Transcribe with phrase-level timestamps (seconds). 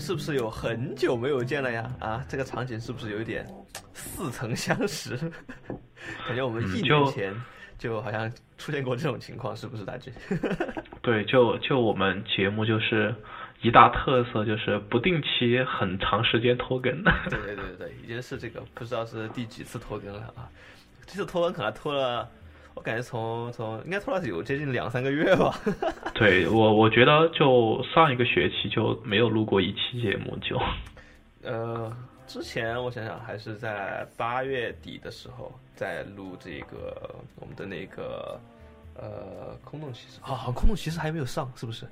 [0.00, 1.92] 们是不是有很久没有见了呀？
[2.00, 3.46] 啊，这个场景是不是有一点
[3.92, 5.14] 似曾相识？
[6.26, 7.34] 感觉我们一年前
[7.78, 10.10] 就好像出现过这种情况，是不是大军？
[11.02, 13.14] 对，就就我们节目就是
[13.60, 16.90] 一大特色，就是不定期很长时间拖更。
[17.28, 20.48] 对对对对，已经是这个不知道是第几次拖更了啊！
[21.06, 22.26] 这次拖更可能拖了。
[22.74, 25.54] 我感觉从从应该拖了有接近两三个月吧。
[26.14, 30.58] 对我，我觉得就上一个学期就没有录过一期节目，就。
[31.42, 31.92] 呃，
[32.26, 38.38] 之前我想想还是在八月底的时候在录这个我们的那个
[38.94, 41.86] 呃空洞骑士，好像空洞骑士还没有上，是不是？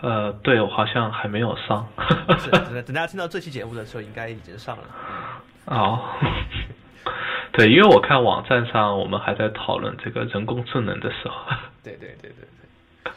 [0.00, 1.86] 呃，对我好像还没有上。
[2.50, 4.84] 等等大家听到这期节目的时候，应该已经上了。
[5.66, 6.00] 哦。
[7.52, 11.34] 对，因为我看网站上我们还在讨论这个人工智能的时候。
[11.84, 12.46] 对对对对
[13.04, 13.12] 对。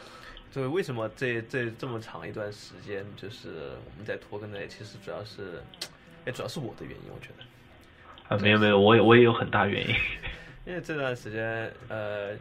[0.50, 3.48] 就为什么这这这么长一段时间，就是
[3.84, 4.58] 我们在拖更呢？
[4.68, 5.62] 其实主要是，
[6.26, 8.34] 哎，主要是我的原因，我觉得。
[8.34, 9.94] 啊，没有没有，我也我也有很大原因。
[10.66, 12.32] 因为这段时间，呃，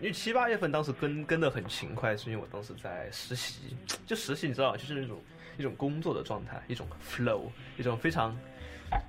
[0.00, 3.74] 因为七八月份当时跟跟的很勤快，是因为我当时在实习。
[4.06, 5.22] 就实习，你知道，就是那种
[5.56, 8.36] 一种工作的状态，一种 flow，一种非常。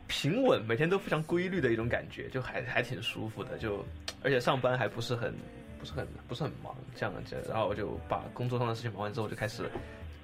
[0.07, 3.57] 平稳，每天都非常规律的一种感觉，就还还挺舒服的。
[3.57, 3.85] 就
[4.23, 5.33] 而且上班还不是很
[5.79, 7.35] 不是很不是很忙，这样子。
[7.49, 9.69] 然后我就把工作上的事情忙完之后，就开始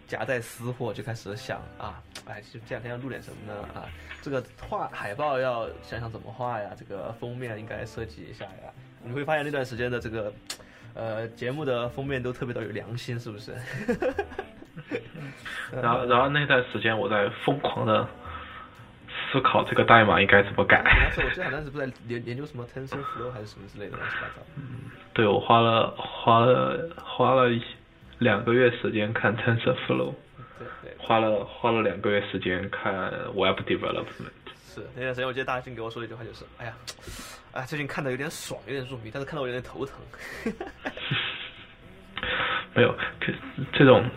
[0.08, 3.62] 夹带私货，就开始想啊， 哎，就这两天要录点什么呢？
[3.74, 3.90] 啊，
[4.22, 8.72] 这个画海报要想想怎么画呀，这个封面应该设计一下呀。
[9.04, 10.34] 你会发现那段时间的这个
[10.94, 13.56] 呃节目的封面都特别的有良心，是不是？
[15.72, 18.08] 然后然后那段时间我在疯狂的。
[19.32, 20.82] 思考这个代码应该怎么改？
[20.84, 24.44] 那时我记得好像是不是在研研究什么 TensorFlow 还是什么之类的乱七八糟。
[24.58, 27.50] 嗯，对我花了花了花了
[28.18, 30.14] 两个月时间看 TensorFlow，
[30.60, 34.32] 对对，花了花了两个月时间看 Web Development。
[34.74, 36.74] 是那段时间，我记得大军给我说的一句话就是：“哎呀，
[37.54, 39.96] 哎，最近看的有点爽，有点入迷，但是看到我有点头疼。
[42.76, 43.34] ”没有，这
[43.74, 44.10] 这种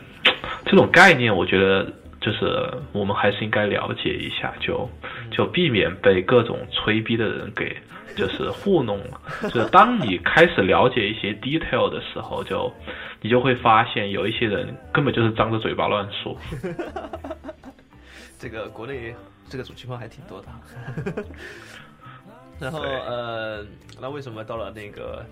[0.64, 1.92] 这种概念，我觉得。
[2.24, 4.88] 就是我们还是应该了解一下，就
[5.30, 7.76] 就避免被各种吹逼的人给
[8.16, 9.20] 就是糊弄了。
[9.52, 12.72] 就是当你开始了解一些 detail 的时候，就
[13.20, 16.34] 你就会发现有一些人根本就是张着嘴巴乱说。
[18.38, 19.14] 这个国内
[19.50, 20.48] 这个种情况还挺多的。
[22.58, 23.66] 然后呃，
[24.00, 25.26] 那为什么到了那个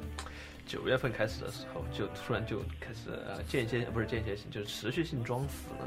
[0.67, 5.87] 九月份开始的时候，就突然就开始呃间歇不是间歇性，就是持续性装死呢？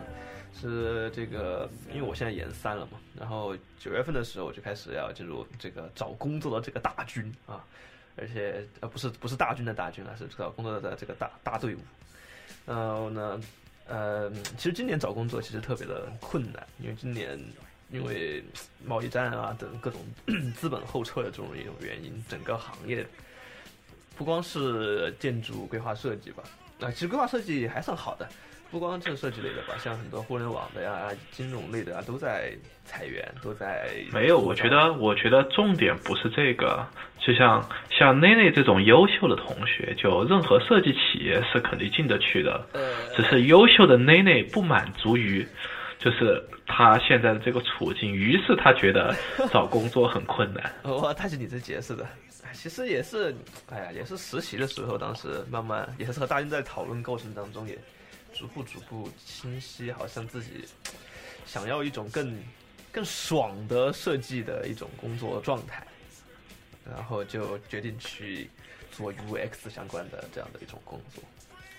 [0.60, 7.64] 是这个，因为我现在研三了嘛，然后九月份的时候我就开始要进入这个找工作的这个大军啊，
[8.16, 11.80] 而且呃不是不是大军的大军了，是找工作的这个大大队伍。
[12.66, 13.42] 然后呢，
[13.88, 17.38] 呃，其实今年找工作其实特别的困难，因为今年
[17.92, 18.44] 因为
[18.84, 20.02] 贸易战啊等各种
[20.56, 23.06] 资本后撤的这种一种原因，整个行业
[24.18, 26.44] 不光是建筑规划设计吧，
[26.80, 28.28] 啊，其实规划设计还算好的。
[28.72, 32.52] 不光是设计类的吧，像很多互联网的呀、金融类的啊，都在
[32.84, 33.90] 裁员，都在。
[34.12, 36.86] 没有，我觉得，我觉得重点不是这个。
[37.20, 42.68] 就像像内内这种优秀的同学，就任何设计企业是肯定进得去的。
[42.74, 42.92] 呃。
[43.16, 45.48] 只是优秀的内内不满足于，
[45.98, 49.16] 就是他现在的这个处境，于是他觉得
[49.52, 50.94] 找工作很困难。
[50.98, 52.06] 哇，他是你这解释的，
[52.52, 53.34] 其实也是，
[53.72, 57.76] 哎呀，也是实习的时候，当时慢慢也是和大家在讨论过程当中也。
[58.38, 60.68] 逐步逐步清晰，好像自己
[61.46, 62.38] 想要一种更
[62.92, 65.88] 更爽的设计的一种工作状态，
[66.86, 68.50] 然后就决定去
[68.92, 71.24] 做 UX 相关的这样的一种工作。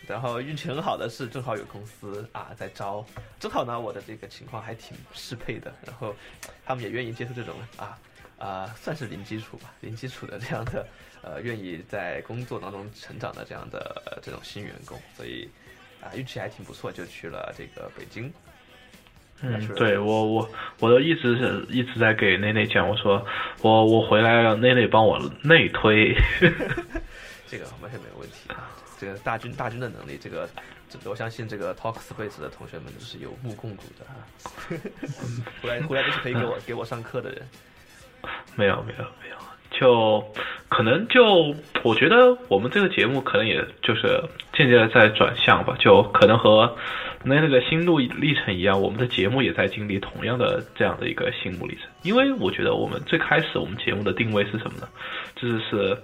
[0.07, 3.05] 然后运气很好的是，正好有公司啊在招，
[3.39, 6.17] 正好呢我的这个情况还挺适配的，然后
[6.65, 7.99] 他们也愿意接受这种啊
[8.39, 10.89] 啊算是零基础吧，零基础的这样的
[11.23, 15.51] 呃愿意在工作当中成长的这样的这种新员工，所以。
[16.07, 18.33] 啊，运气还挺不错，就去了这个北京。
[19.43, 20.51] 嗯，对我我
[20.81, 23.23] 我都一直是一直在给内内讲，我说
[23.61, 26.15] 我我回来让，内内帮我内推。
[27.47, 30.49] 这个完全没有问题啊，这个大军大军的能力，这个
[30.89, 34.25] 这我相信这个 Talkspace 的同学们都是有目共睹的啊。
[35.63, 37.47] 回来回来都是可以给我 给我上课的人。
[38.57, 39.37] 没有没有没有，
[39.79, 40.25] 就
[40.69, 46.77] 可能就我觉得我们这个节目可能也就是渐渐的在转向吧，就可能和
[47.23, 51.85] 那那个心路历程一样，我们的节目也在经历同样的这样的一个心路历程。
[52.03, 54.89] 因为我觉得我们最开始我们节目的定位是什么呢？
[55.35, 55.97] 就是是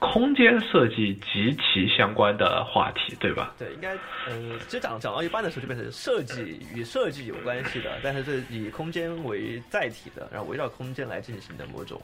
[0.00, 3.54] 空间设计及其相关的话题，对吧？
[3.58, 3.94] 对，应该
[4.28, 11.98] 嗯，其实讲讲到一半的时候就变成设计与设计有关系的，但是是以空间为载体的，然后围绕空间来进行的某种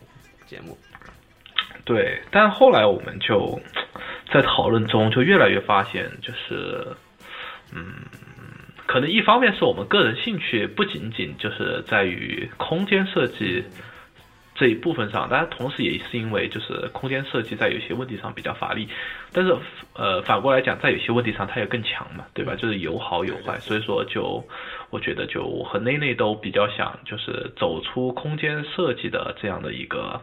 [0.51, 0.77] 节目。
[1.85, 3.61] 对，但后来我们就
[4.33, 6.89] 在讨论中就越来越发现，就是
[7.73, 7.87] 嗯，
[8.87, 13.65] 可能一方面是我们个人兴趣不仅仅就是在于空间设计
[14.61, 18.87] 这一部分上，当然同时也是因为就是空间设计在有些问题上比较乏力，
[19.33, 19.57] 但是
[19.95, 22.55] 呃反过来讲，在有些问题上它也更强嘛，对吧？
[22.55, 24.47] 就是有好有坏，所以说就
[24.91, 30.21] 我觉得就我和内内都比较想就是走出空间设计的这样的一个。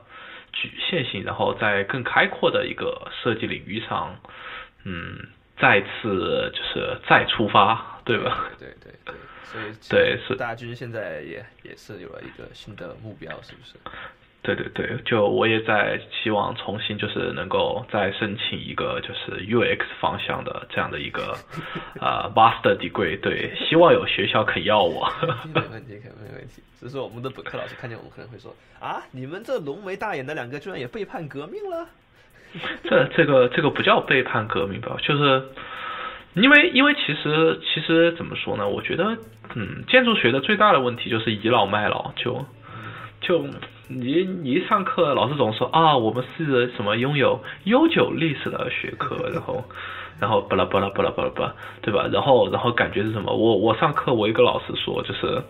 [0.54, 4.18] 局限性，然后在更开阔的一个设计领域上，
[4.86, 5.28] 嗯，
[5.60, 8.50] 再次就是再出发，对吧？
[8.58, 9.14] 对对对，
[9.44, 13.76] 所以对是大军现在也也是有了一个新的目标，是不是？
[14.48, 21.36] 对对对，就我也在希望重新就是能够再申请一个就是 UX 方向的这样的一个
[22.00, 25.12] 啊 Master Degree，对，希望有学校肯要我。
[25.54, 26.64] 没问题，肯没问题。
[26.80, 31.86] 只是我们的本科老师看见我们可能会说啊，你们这浓眉大眼的两个居然也背叛革命了？
[32.86, 34.96] 这这个这个不叫背叛革命吧？
[35.02, 35.44] 就是
[36.36, 38.66] 因为因为其实其实怎么说呢？
[38.66, 39.18] 我觉得
[39.56, 42.46] 嗯，建筑学的最大的问题就是倚老卖老，就
[43.20, 43.46] 就。
[43.88, 49.64] 你你一上课，老师总说啊，我们是什么拥有悠久历史的学科，然后，
[50.20, 52.08] 然后巴拉巴拉巴拉巴拉巴，对吧？
[52.12, 53.34] 然后然后感觉是什么？
[53.34, 55.42] 我我上课，我一个老师说，就是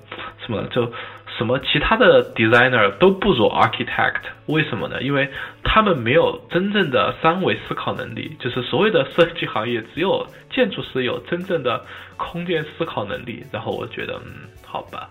[0.46, 0.92] 什么就
[1.38, 5.02] 什么其他的 designer 都不如 architect，为什么呢？
[5.02, 5.28] 因为
[5.64, 11.84] 他们没有真正的三维思考能力，就是所谓的设计行业只有建筑师有真正的
[12.18, 13.44] 空间思考能力。
[13.52, 15.10] 然后我觉得，嗯，好吧。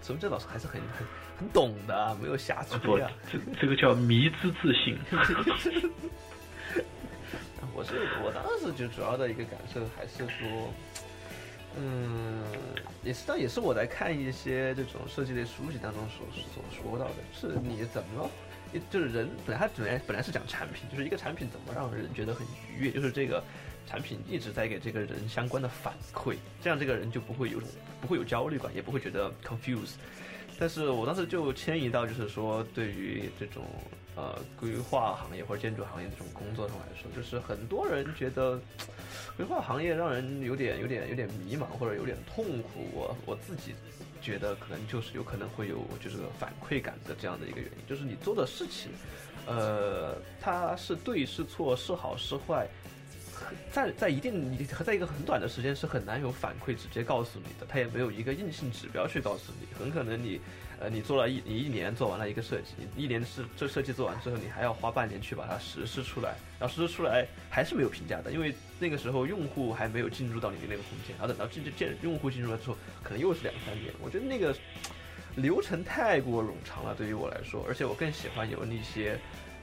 [0.00, 1.06] 所以这老师还是很很
[1.38, 3.10] 很懂的，没有瞎吹啊。
[3.30, 4.98] 这这个叫迷之自信。
[7.74, 10.72] 我是我当时就主要的一个感受还是说，
[11.78, 12.42] 嗯，
[13.02, 18.30] 也是，但也是我在看一些这种设计类书籍当中所所说到的，是你怎么，
[18.90, 23.42] 就是人本来他本来本来是讲产品，就是一个产品怎么让人觉得很愉悦，就是这个。
[23.86, 27.68] 产品一直在给这个人相关的反馈，这样这个人就不会有种
[28.00, 29.94] 不会有焦虑感，也不会觉得 confuse。
[30.58, 33.64] 但是我当时就迁移到，就是说对于这种
[34.14, 38.60] 呃规划行业或者建筑行业这种工作上来说，就是很多人觉得
[39.36, 42.86] 规划行业让人有点有点有点迷茫或者有点痛苦。
[42.92, 43.74] 我我自己
[44.20, 48.92] 觉得可能就是有可能会有就是反馈感的这样的一个原因，就是你做的事情，
[49.46, 52.68] 呃，它是对是错是好是坏。
[53.70, 59.66] 在在一定你和在一个很短的时间是很难有反馈直接告诉你的，他也没有一个硬性指标去告诉你。
[59.78, 60.40] 很可能你，
[60.78, 73.92] 呃，你做了一你一年做完了一个设计，一年是这设计做完之后，你还要花半年去把它实施出来，然后实施出来还是没有评价的，因为那个时候用户还没有进入到你的那个空间，然后等到进进用户进入了之后，可能又是两三年。
[74.02, 74.54] 我觉得那个
[75.36, 79.18] 流程太过冗长了，对于我来说，而且我更喜欢有那些。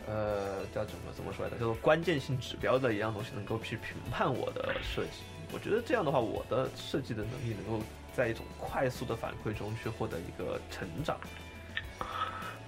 [0.09, 1.57] 呃，叫怎么怎么说来的？
[1.57, 5.21] 叫做关键性指标的一样东西，能够去评判我的设计。
[5.53, 11.15] 我觉得这样的话，我的设计的能力能够在一种快速的反馈中去获得一个成长。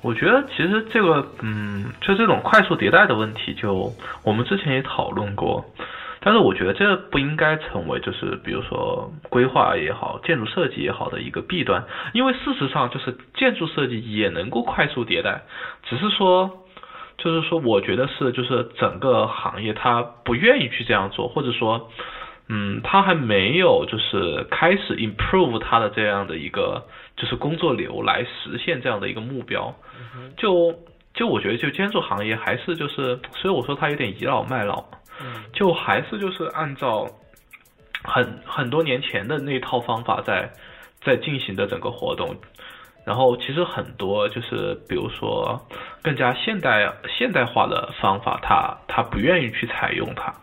[0.02, 3.92] 我觉得其实这个，嗯，就这种快速迭代的问题，就
[4.24, 5.66] 我们之前也讨论过。
[6.24, 11.84] 但是我觉得这不应该成为就是比如说规划也好，建筑设计也好的一个弊端，
[12.14, 15.42] 因为事实上就是建筑设计也能够快速迭代，
[15.84, 16.61] 只是说。
[17.24, 21.90] 就是说，我觉得是，就是整个行业他不愿意去这样做，或者说，
[22.48, 26.84] 嗯，他还没有就是开始 improve 他的这样的一个
[27.16, 29.74] 就是工作流来实现这样的一个目标。
[30.36, 30.74] 就
[31.14, 34.84] 就我觉得，就建筑行业还是就是，所以我说他有点倚老卖老，
[35.54, 37.08] 就还是就是按照
[38.04, 40.52] 很很多年前的那套方法在
[41.04, 42.36] 在进行的整个活动。
[43.04, 45.60] 然后其实很多就是比如说
[46.02, 50.34] 更加现代现代化的方法，他他不愿意去采用它，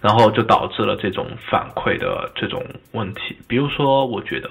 [0.00, 3.36] 然后就导致了这种反馈的这种问题。
[3.48, 4.48] 比如说，我觉得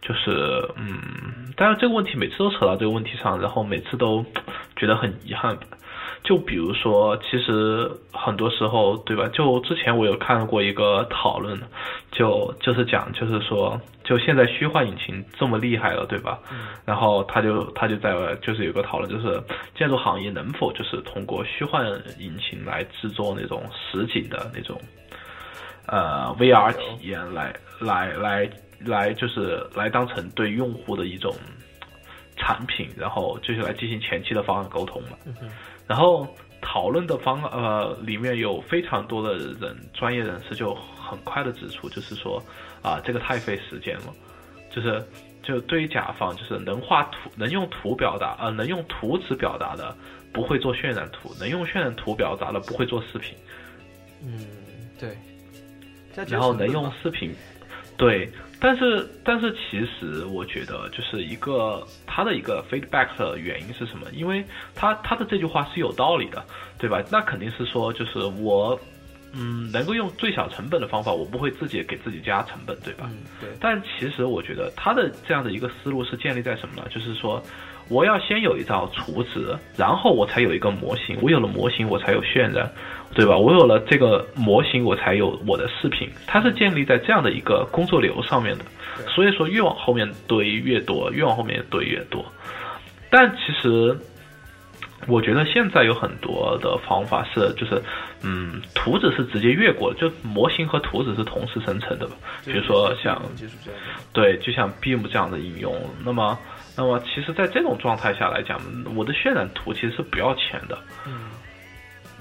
[0.00, 4.24] 就是嗯，但是这个问题每次都扯到这个问题上，然后每次都
[4.76, 5.56] 觉得很遗憾。
[6.24, 9.28] 就比如说，其实很多时候，对吧？
[9.32, 11.60] 就之前我有看过一个讨论，
[12.12, 16.38] 就就是讲，就是说，就现在虚幻引擎这么厉害了，对吧？
[16.84, 19.42] 然后他就他就在就是有个讨论，就是
[19.76, 21.86] 建筑行业能否就是通过虚幻
[22.18, 24.80] 引擎来制作那种实景的那种
[25.86, 31.34] 呃 VR 体验，来来来来就是来当成对用户的一种
[32.36, 35.10] 产品，然后就是来进行前期的方案沟通嘛。
[35.86, 36.26] 然后
[36.60, 42.42] 讨论的方呃里面有非常多的人，专业人士就很快的指出，就是说
[42.82, 44.12] 啊这个太费时间了，
[44.74, 45.02] 就是
[45.42, 49.96] 就对于甲方就是能画图能用图表达呃能用图纸表达的
[50.32, 53.34] 不会做渲染图，能用渲染图表达的不会做视频，
[54.24, 54.46] 嗯
[54.98, 55.16] 对，
[56.26, 57.34] 然后能用视频
[57.96, 58.30] 对。
[58.64, 64.08] 但是，但是其实我觉得，就是一个他的一个 feedback 的原因是什么？
[64.12, 66.40] 因为他他的这句话是有道理的，
[66.78, 67.02] 对吧？
[67.10, 68.78] 那肯定是说，就是我，
[69.32, 73.08] 嗯，能够用最小成本的方法，我不会自己给自己加成本，对吧？
[73.10, 73.48] 嗯，对。
[73.60, 76.86] 但其实我觉得他的这样的一个思路是建立在什么呢？
[76.90, 77.42] 就是说，
[77.88, 82.70] 我要先有一套图纸，然后我才有一个模型，我有了模型，我才有渲染。
[83.14, 83.36] 对吧？
[83.36, 86.08] 我有了这个模型，我才有我的视频。
[86.26, 88.64] 它是建立在这样的一个工作流上面的，
[89.14, 92.24] 所以说越往后面堆越多，越往后面堆越多。
[93.10, 93.94] 但其实，
[95.08, 97.82] 我觉得现在有很多的方法是，就是
[98.22, 102.16] 嗯，图纸是直接越过，就模型和图纸是同时生成的吧？
[102.44, 103.20] 比如说像
[104.12, 105.74] 对，就像 Beam 这样的应用。
[106.04, 106.38] 那么，
[106.76, 108.60] 那么其实，在这种状态下来讲，
[108.94, 110.78] 我的渲染图其实是不要钱的。
[111.06, 111.30] 嗯。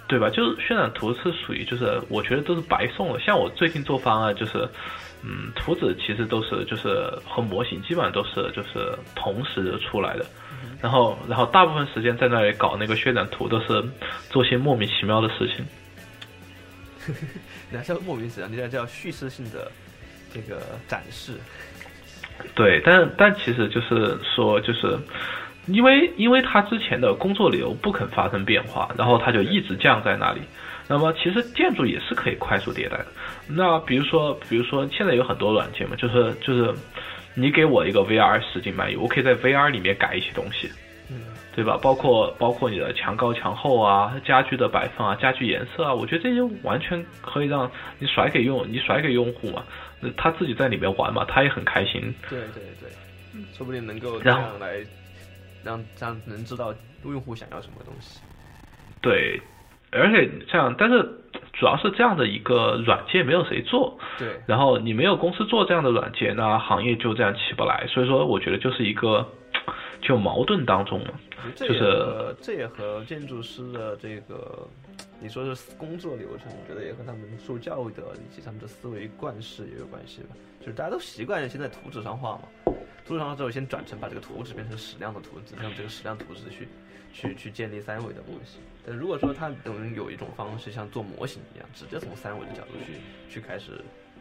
[0.08, 0.30] 对吧？
[0.30, 3.20] 就是渲染图是属于，就是我觉得都是白送的。
[3.22, 4.68] 像我最近做方案，就是，
[5.24, 10.26] 嗯，图纸其实都是就是和模型基本上都是就是同时出来的。
[10.82, 13.84] 然后，然后大部分时间在那里搞那个渲染图，都是
[14.30, 15.66] 做些莫名其妙的事情。
[17.72, 19.72] 那叫莫名其妙，那叫叙事性的
[20.34, 21.34] 这个展示。
[22.56, 24.98] 对，但但其实就是说就是。
[25.68, 30.42] 因为因为他之前的工作流不肯发生变化，然后他就一直降在那里。
[30.88, 33.06] 那么其实建筑也是可以快速迭代的。
[33.48, 36.74] 那比如说比如说现在有很多软件嘛，就是就是
[37.34, 40.70] 你给我一个 VR 实景漫游，我可以在 VR 里面改一些东西，
[41.10, 41.22] 嗯，
[41.56, 41.78] 对吧？
[41.82, 47.70] 包括包括你的墙高墙厚啊，家具的摆放啊，家具颜色啊，我觉得这些完全可以让
[48.00, 49.64] 你甩给用你甩给用户嘛，
[50.00, 52.14] 那他自己在里面玩嘛，他也很开心。
[52.30, 52.90] 对对对，
[53.54, 54.84] 说不定能够这样来。
[55.64, 56.74] 让这样能知道
[57.04, 58.20] 用户想要什么东西。
[59.00, 59.40] 对，
[59.92, 61.08] 而且这样，但是
[61.54, 63.98] 主要是这样的一个软件没有谁做。
[64.18, 64.42] 对。
[64.46, 67.86] 然后你没有公司做这样的软件，那行业就这样起不来。
[67.88, 69.28] 所以说，我觉得就是一个
[70.02, 71.14] 就矛盾当中了。
[71.56, 74.68] 就是这也和建筑师的这个
[75.20, 80.30] 你说是工作流程，我觉得也和他们受教育的以及他们的思维惯式也有关系吧。
[80.60, 82.42] 就是大家都习惯先在图纸上画嘛。
[83.04, 86.68] 图纸上画之后，先转成把这个图纸变成矢量的图纸，用这个矢量图纸去，
[87.12, 88.62] 去去建立三维的模型。
[88.86, 93.72] 但如果说他能有一种方式，像做模型一样，直接从三维的角度去去开始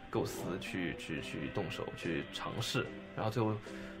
[0.09, 3.55] 构思，去去去动手去尝试，然后最后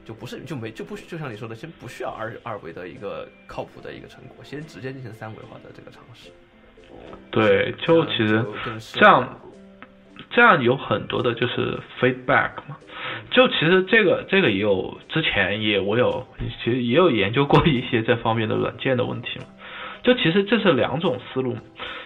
[0.05, 6.29] 就不是就没就不就像你说的，先不需要二二维的一个靠谱的一个成果，先直接进行三维化的这个尝试。
[7.31, 8.45] 对，就其实
[8.93, 9.39] 这样
[10.29, 12.77] 这样有很多的就是 feedback 嘛。
[13.31, 16.27] 就其实这个这个也有之前也我有
[16.63, 19.45] 其实也有研究过一些这方面的软件的问题嘛。
[20.03, 21.57] 就其实这是两种思路。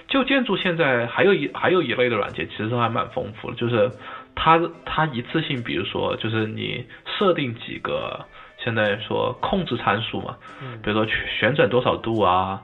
[0.07, 3.55] 就建筑现在还有一还有一类的软件，其实还蛮丰富的。
[3.55, 3.91] 就是
[4.35, 6.85] 它它一次性，比如说就是你
[7.17, 8.25] 设定几个
[8.63, 10.37] 现在说控制参数嘛，
[10.83, 11.05] 比如说
[11.39, 12.61] 旋转多少度啊，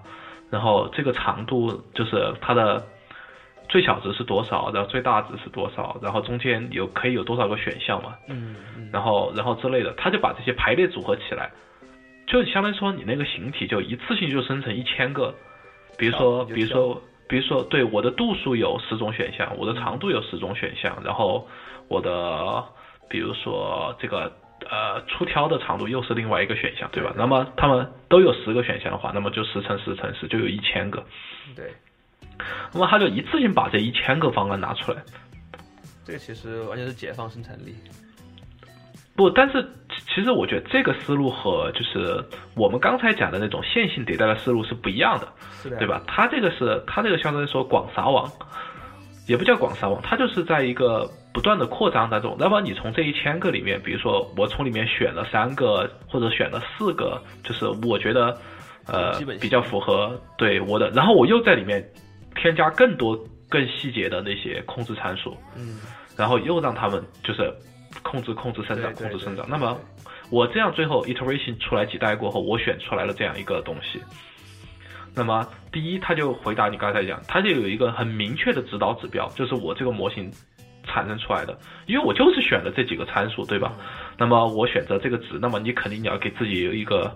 [0.49, 2.83] 然后这个长度就是它的。
[3.69, 4.69] 最小值是多少？
[4.73, 5.97] 然后最大值是多少？
[6.01, 8.15] 然后中间有可以有多少个选项嘛？
[8.27, 8.53] 嗯，
[8.91, 11.49] 然后然后之类的，他就把这些排列组合起来，
[12.31, 15.35] 就相当于说你那个形体就一次性就生成一千个，
[15.97, 21.45] 比如说比如说比如说对我的度数有十种选项，我的长度有十种选项，然后
[21.89, 22.63] 我的
[23.09, 24.31] 比如说这个
[24.69, 27.13] 呃出挑的长度又是另外一个选项，对吧？
[27.17, 31.03] 那么他们都有十个选项的话，那么就十乘十乘十就有一千个。
[31.53, 31.69] 对。
[32.73, 35.03] 那么他就一次性把这一千个方案拿出来，
[36.05, 37.75] 这个其实完全是解放生产力。
[39.15, 39.61] 不，但是
[40.13, 42.23] 其实我觉得这个思路和就是
[42.55, 45.27] 我们刚才讲的那种线性迭代的思路是不一样的，
[45.79, 46.01] 对吧？
[46.05, 48.29] 它这个是它这个相当于说广撒网，
[49.27, 52.35] 也不叫广撒网，它就是在一个不断的扩张当中。
[52.37, 58.37] 那么你从这一千个里面，比如说我从里面选了三个或者选了四个，就是我觉得。
[58.87, 61.87] 呃比较符合对我的，然后我又在里面
[62.35, 63.15] 添加更多
[63.47, 65.79] 更细节的那些控制参数，嗯，
[66.17, 67.53] 然后又让他们就是
[68.03, 69.45] 控制控制生长控制生长。
[69.49, 69.79] 那么
[70.29, 74.01] 我这样最后 iteration 出来几代过后，我选出来了这样一个东西。
[75.13, 80.31] 那么第一，他就回答你刚才讲，他就有一个很明确的指导指标，就是我这个模型
[80.85, 83.73] 产生出来的，因为我就是选了这几个参数，对吧？
[84.17, 87.13] 那么我选择这个值，那么你肯定你要给自己有一个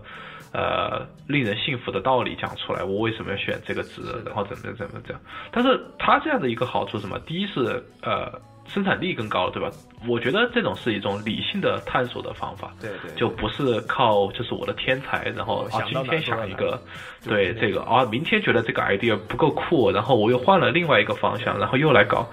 [0.51, 5.22] 呃令人信服的道理讲出来，我为什么要选这个值，然后怎么怎么这样。
[5.50, 7.17] 但是它这样的一个好处是什么？
[7.20, 8.29] 第一是呃
[8.67, 9.69] 生产力更高，对吧？
[10.07, 12.72] 我觉得这种是一种理性的探索的方法。
[12.81, 16.79] 对对，就不是靠就是我的天才，然后啊今天想一个，
[17.24, 22.27] 对这个啊明天觉得这个 idea 不够酷，然后我又换了另外一个方向，然后又来搞，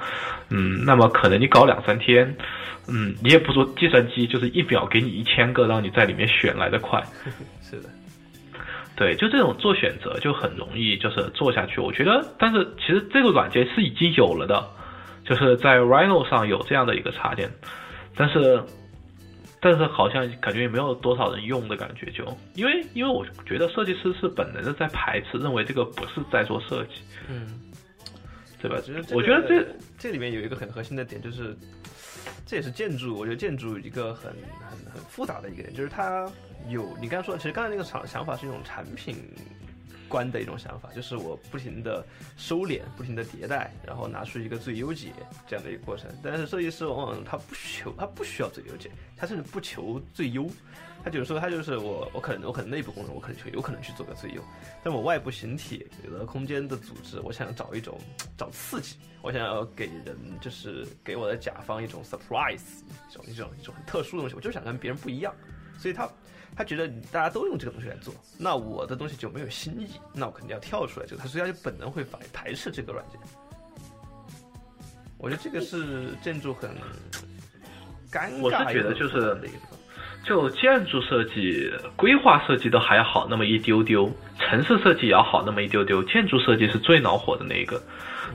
[0.51, 2.37] 嗯，那么可能你搞两三天，
[2.89, 7.03] 嗯，你也不说计算机就是一秒给你一千个让你在里面选来的快，
[7.63, 7.89] 是的，
[8.97, 11.81] 对，就这种做选择就很容易就是做下去。
[11.81, 14.69] 我觉得，但是其实这个软件是已经有了的，
[15.25, 17.51] 就是在 Rhino 上有这样的一个插件，
[18.17, 18.63] 但是
[19.61, 22.25] 但是好像感觉也没有多少人用的感觉就，
[22.55, 27.61] 因为因为我觉得设计师是本能的在排斥，认为这个不是在做设计，嗯。
[28.61, 29.03] 对吧我觉得？
[29.03, 29.67] 这我觉得这
[29.99, 31.53] 这里面有一个很核心的点，就是
[32.47, 34.33] 这也是建筑，我觉得建筑一个很
[34.71, 36.31] 很很复杂的一个点，就是它
[36.69, 39.17] 有你刚才说，其实刚才那个想想法是一种产品
[40.13, 42.05] 观的一种想法，就是我不停的
[42.37, 45.11] 收敛，不停的迭代，然后拿出一个最优解
[45.49, 46.11] 这样的一个过程。
[46.23, 50.47] 但是设计师往往他不求，他不需要最优解，他甚至不求最优。
[51.05, 54.43] 他就是说他就是我，我可能我可能内部功能我可能就有可能去做个最优，
[54.85, 57.99] 但我外部形体有的空间的组织，我想找一种
[58.37, 62.61] 找刺激，我想要给人就是给我的甲方一种 surprise，
[63.11, 65.35] 一种一种一种很特殊的东西，我就想跟别人不一样，
[65.77, 66.09] 所以他
[66.57, 73.19] 他觉得大家都用这个东西来做，那我的东西就没有新意，那我肯定要跳出来这个，他所以他就本能会反排斥这个软件。
[75.19, 76.71] 我觉得这个是建筑很
[78.11, 79.39] 尴尬，我是觉得就是。
[80.25, 87.83] 就建筑设计、规划设计都还好那么一丢丢，城市设计也要好那么一丢丢，建筑设计是最恼火的那一个。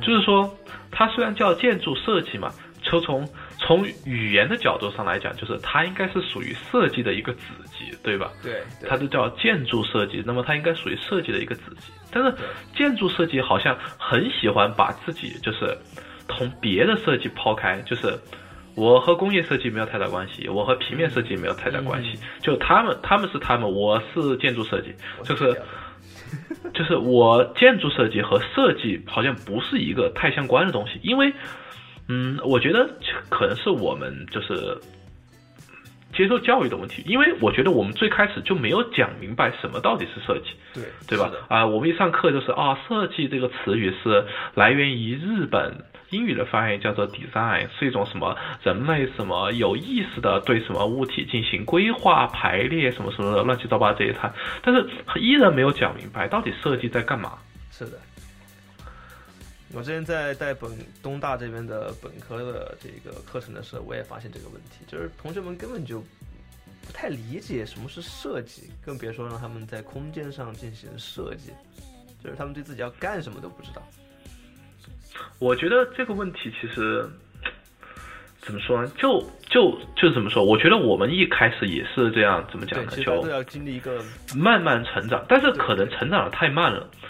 [0.01, 0.53] 就是说，
[0.91, 3.25] 它虽然叫建筑设计嘛，就从
[3.59, 8.31] 从语言的角度上来讲，就是它应该是属于设计的一个子集，对吧？
[8.43, 11.91] 对，对它就叫建筑设计，那么它应该属于设计的一个子集。
[12.11, 12.33] 但是
[12.75, 15.77] 建筑设计好像很喜欢把自己就是
[16.27, 18.17] 同别的设计抛开，就是
[18.75, 24.93] 我和工业设计没有太大关系，我和平面设计没有太大关系，就他们他们是他们，我是建筑设计，
[25.23, 25.59] 就是
[26.73, 31.33] 就是我建筑设计和设计好像不是一个太相关的东西，因为，
[32.07, 32.89] 嗯，我觉得
[33.29, 34.77] 可能是我们就是
[36.13, 41.31] 接受教育的问题，因为我觉得我们最开始就没有讲明白什么到底是设计，对对吧？
[41.47, 45.75] 啊，我们一上课就是啊，设计这个词语是来源于日本
[46.09, 54.87] 英语的翻译叫做 design，是一种什么人类什么有意识的对什么物体进行规划排列什么什么的乱七八糟这一摊，但是
[55.19, 57.33] 依然没有讲明白到底设计在干嘛。
[57.69, 57.99] 是的。
[59.73, 60.71] 我之前在带本
[61.03, 65.99] 东大这边的本科的这个课程的时候，我也发现这个问题，就是同学们根本就
[66.85, 71.51] 不太理解什么是设计，更别说让他们在空间上进行设计，
[72.23, 73.81] 就是他们对自己要干什么都不知道。
[75.37, 77.07] 我觉得这个问题其实
[78.41, 78.89] 怎么说呢？
[78.97, 80.45] 就就就怎么说？
[80.45, 82.91] 我觉得我们一开始也是这样，怎么讲，呢？
[82.91, 84.01] 就都要经历一个，
[84.33, 86.79] 慢慢成长，但是可能成长的太慢了。
[86.79, 87.06] 对对对，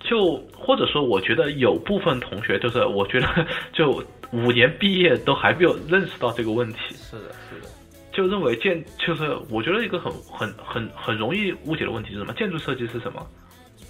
[0.00, 7.68] 就或者说，我觉得有部分同学就是，我觉得就五年毕业都还没有认识到这个问题，是的，是的，
[8.12, 12.32] 就认为建就是我觉得一个很很很很容易误解的问题是什么？
[12.32, 13.24] 建筑设计是什么？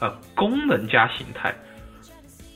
[0.00, 1.54] 啊、功能加形态，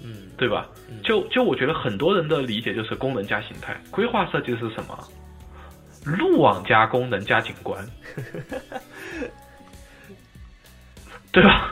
[0.02, 0.68] 嗯，对吧？
[0.90, 4.98] 嗯就就我觉得很多人的理解就是功能加形态，规划设计是什么？
[6.04, 7.84] 路网加功能加景观，
[11.32, 11.65] 对吧？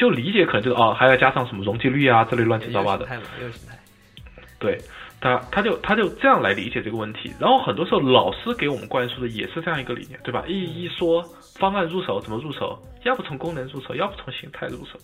[0.00, 3.78] 就就理解可能就是哦，还要加上什么容积率啊这类乱七八糟的有形，态有形态，
[4.58, 4.78] 对
[5.20, 7.30] 他，他就他就这样来理解这个问题。
[7.38, 10.42] 然后很多时候老师给我们灌输的也是这样一个理念，对吧？
[10.48, 11.22] 一一说
[11.58, 14.98] 方案入手怎么入手，要不从功能入手，要不从形态入手。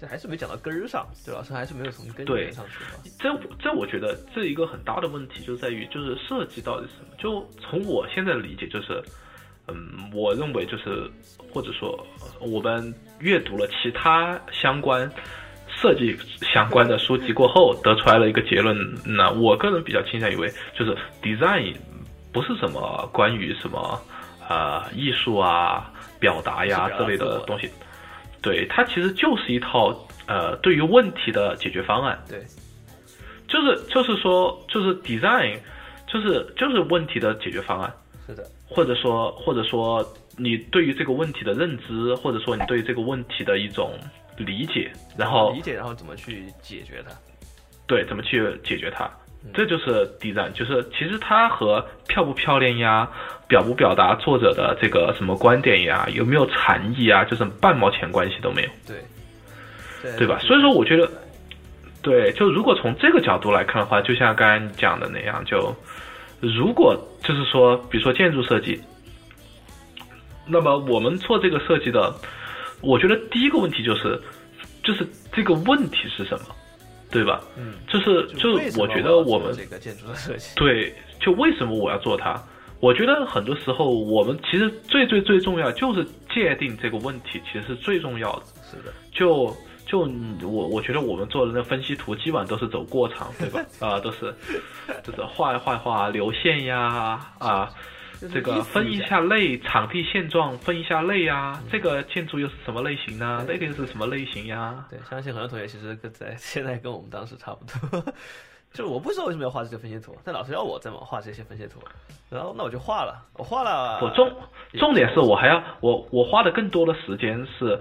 [0.00, 2.98] 这还是没讲到根儿上，对老师还是没有从根上出发。
[3.18, 7.08] 这这我觉得这一个很大的问题就在于，就是设计到底是什么？
[7.18, 9.02] 就从我现在的理解，就是，
[9.66, 11.10] 嗯，我认为就是
[11.52, 11.98] 或者说
[12.40, 15.10] 呃我们阅读了其他相关
[15.80, 16.16] 设计
[16.52, 18.76] 相关的书籍过后，得出来了一个结论。
[19.04, 21.74] 那我个人比较倾向于为，就是 design
[22.32, 24.00] 不是什么关于什么
[24.48, 27.70] 呃艺术啊、表达呀之类的东西。
[28.42, 29.94] 对，它其实就是一套
[30.26, 32.18] 呃对于问题的解决方案。
[32.28, 32.40] 对，
[33.46, 35.58] 就是就是说就是 design，
[36.06, 37.92] 就是就是问题的解决方案。
[38.26, 40.04] 是的，或者说或者说
[40.38, 43.92] 你对于这个问题的认知，或者说你对这个问题的一种
[44.36, 47.14] 理解，然后理解，然后怎么去解决它？
[47.86, 49.10] 对，怎么去解决它？
[49.54, 53.08] 这就是 design，就是其实它和漂不漂亮呀，
[53.46, 58.68] 表不表达作者的这个什么观点呀，有没有禅意啊，就是半毛钱关系都没有。
[58.86, 60.38] 对，对吧？
[60.40, 61.08] 所以说，我觉得，
[62.02, 65.74] 对，就如果从这个角度来看的话，就像刚才你讲的那样，就
[66.40, 68.80] 如果就是说，比如说建筑设计，
[70.48, 72.14] 那么我们做这个设计的，
[72.80, 74.20] 我觉得第一个问题就是，
[74.82, 76.46] 就是这个问题是什么？
[77.10, 77.40] 对吧？
[77.56, 82.38] 嗯，就是就是我觉得我们这个建筑的设计，对，就为什么我要做它？
[82.80, 88.42] 我觉得很多时候我们其实最最最重要就是界定这个问题，其实是最重要的。
[88.70, 89.56] 是的，就
[89.86, 90.00] 就
[90.46, 93.60] 我我觉得我们做的那分析图基本上都是走过场，对吧？
[93.80, 94.32] 啊，都是
[95.02, 97.70] 就是画一画画流线呀啊。
[98.20, 103.44] 这个分一下类，场地现状分一下类啊，这个建筑又是什么类型呢？
[103.46, 104.84] 那个又是什么类型呀？
[104.90, 108.00] 对，相信很多同学其实跟在 现在跟我们当时差不多，
[108.72, 111.80] 就是我不知道为什么要画这些分析图，但老师要我这么画这些分析图，
[112.28, 114.00] 然后那我就画了，我画了。
[114.02, 114.30] 我重
[114.78, 117.80] 重点是我还要我我花的更多的时间是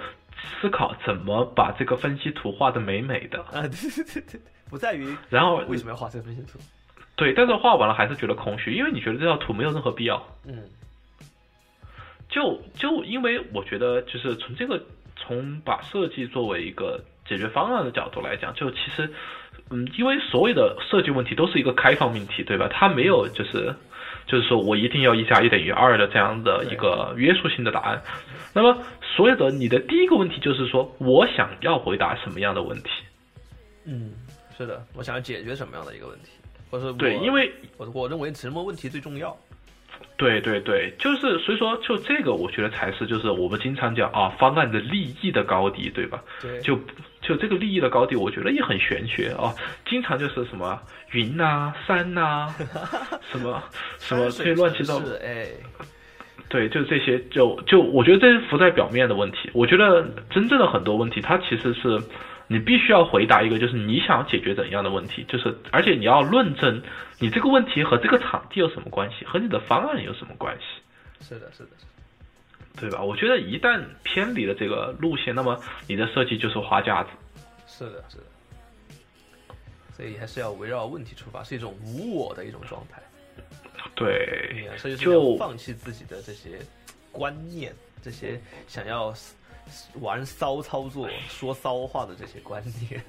[0.61, 6.59] 思考怎么把这个分析图画的美美的啊，对对对对，不在于然后为什么要画这个分析图。
[7.17, 10.23] 对，但是画完了还是觉得空虚，因为你觉得这套图没有任何必要。
[10.45, 10.63] 嗯，
[12.29, 14.79] 就就因为我觉得，就是从这个
[15.15, 19.11] 从把设计作为一个解决方案的角度来讲，就其实，
[19.71, 22.69] 嗯，因为所有的设计问题都是一个开放命题，对吧？
[22.71, 23.73] 它没有就是
[24.27, 27.99] 就是说我一定要一加一等于二的这样的一个约束性的答案。
[28.53, 32.89] 那么，所有的你的第一个问题就是说我想要回答什么样的问题？
[33.85, 34.13] 嗯，
[34.55, 36.29] 是的，我想要解决什么样的一个问题？
[36.69, 39.35] 或者对，因为我我认为什么问题最重要？
[40.15, 46.23] 对对对，就是所以说，就这个我觉得才是就是我们经常讲啊，方案的利益的高低，对吧？
[46.41, 46.75] 对，就
[47.21, 49.53] 就这个利益的高低，我觉得也很玄学啊，
[49.87, 50.79] 经常就是什么
[51.11, 52.53] 云呐、山呐，
[53.31, 53.63] 什么
[53.99, 55.47] 什么这些乱七八糟，哎，
[56.49, 59.51] 对，就这些，就就我觉得这是浮在表面的问题。
[59.53, 62.01] 我觉得真正的很多问题，它其实是。
[62.49, 66.81] 你必须要回答一个，就是你想解决怎样的问题，就是而且你要论证
[67.19, 71.25] 你这个问题和这个场地有什么关系，和你的方案有什么关系。
[71.25, 71.69] 是的，是的，
[72.79, 73.03] 对吧？
[73.03, 77.09] 我觉得一旦偏离了这个路线，那么你的设计就是花架子。
[77.67, 78.23] 是的，是的。
[79.91, 83.01] 所以还是要围绕问题出发，是一种无我的一种状态。
[83.93, 86.59] 对，所以就放弃自己的这些
[87.11, 89.13] 观念，这些想要。
[90.01, 93.01] 玩骚操作、说骚话的这些观念，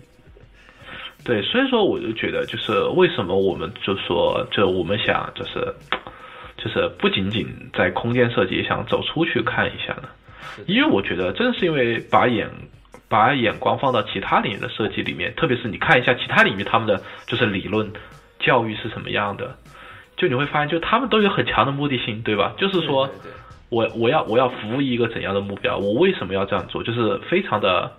[1.24, 5.74] 对，所以说我就觉得，就是为什么我们就说，就我们想，就是，
[6.56, 10.08] 就是不仅仅在空间设计想走出去看一下呢？
[10.66, 12.48] 因为我觉得，正是因为把眼
[13.08, 17.90] 把眼光放到其他领域的设计里面，特别是你看一下其他领域他们的就是理论
[18.38, 19.56] 教育是什么样的，
[20.16, 22.54] 就你会发现，就他们都有很强的目的性，对吧？
[22.56, 23.08] 就是说。
[23.70, 25.76] 我我要我要服务一个怎样的目标？
[25.76, 26.82] 我为什么要这样做？
[26.82, 27.92] 就是非常的，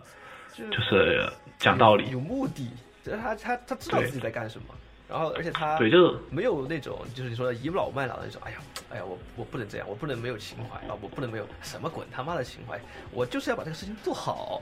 [0.55, 1.23] 就是
[1.57, 2.67] 讲道理，有目的。
[3.03, 4.73] 就是他他他知道自己在干什么，
[5.07, 8.41] 然后而且他对就是没有那种就是你说的倚老卖老的那种。
[8.43, 8.57] 哎呀
[8.91, 10.97] 哎呀，我我不能这样，我不能没有情怀啊！
[11.01, 12.79] 我不能没有什么滚他妈的情怀，
[13.13, 14.61] 我就是要把这个事情做好。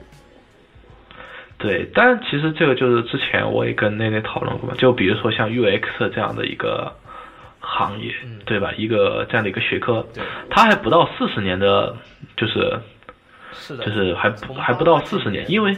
[1.58, 6.94] 对，但其实这个就是之前我也跟内内讨论过嘛，就比如说像 UX 这样的一个。
[7.68, 8.14] 行业，
[8.46, 8.72] 对吧？
[8.78, 10.06] 一个这样的一个学科，
[10.50, 11.96] 它还不到四十年的，
[12.38, 12.80] 就是，
[13.52, 15.76] 是的，就是还还不到四十年，因为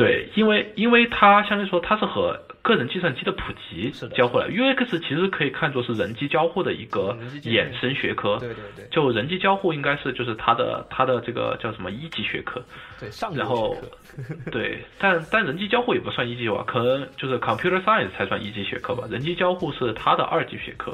[0.00, 12.62] 对，因为因为它相对说它是和个人计算机的普及交互了，UX 其实可以看作是人机交互的一个衍生学科，对对对，就人机交互应该是就是它的它的这个叫什么一级学科，
[12.98, 13.76] 对上然后
[14.50, 20.92] 对，但但人机交互也不算一级吧，可能就是 computer science 才算一级学科吧，人机交互是它的二级学科，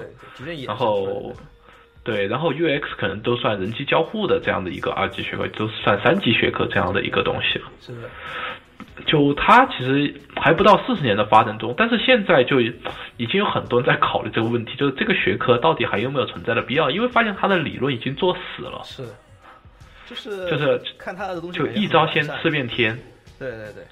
[0.66, 1.32] 然后
[2.04, 8.08] 对，然后 UX 可能都算人机交互的这样的一个二级学科，都算三级学科这样的一个东西了，是的。
[9.06, 16.90] 就它其实还不到四十年的发展中，但是现在就已经有很多人在考虑这个问题，就是这个学科到底还有没有存在的必要？
[16.90, 18.80] 因为发现它的理论已经做死了。
[18.84, 19.06] 是，
[20.08, 22.98] 就是就是看他的东西，就一招鲜吃遍天。
[23.38, 23.84] 对对对。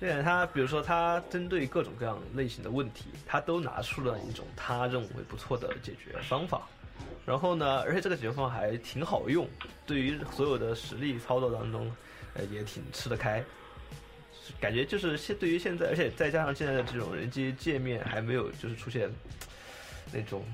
[0.00, 6.62] 现在他比如说他针对各种各样类型的问题，他都拿出了一种他认为不错的解决方法。
[7.24, 9.48] 然后呢，而且这个解决方法还挺好用，
[9.86, 11.90] 对于所有的实力操作当中，
[12.34, 13.42] 呃，也挺吃得开。
[14.60, 19.10] 感觉就是现对于现在，而且再加上现在的这种人机界面还没有就是出现
[20.12, 20.44] 那种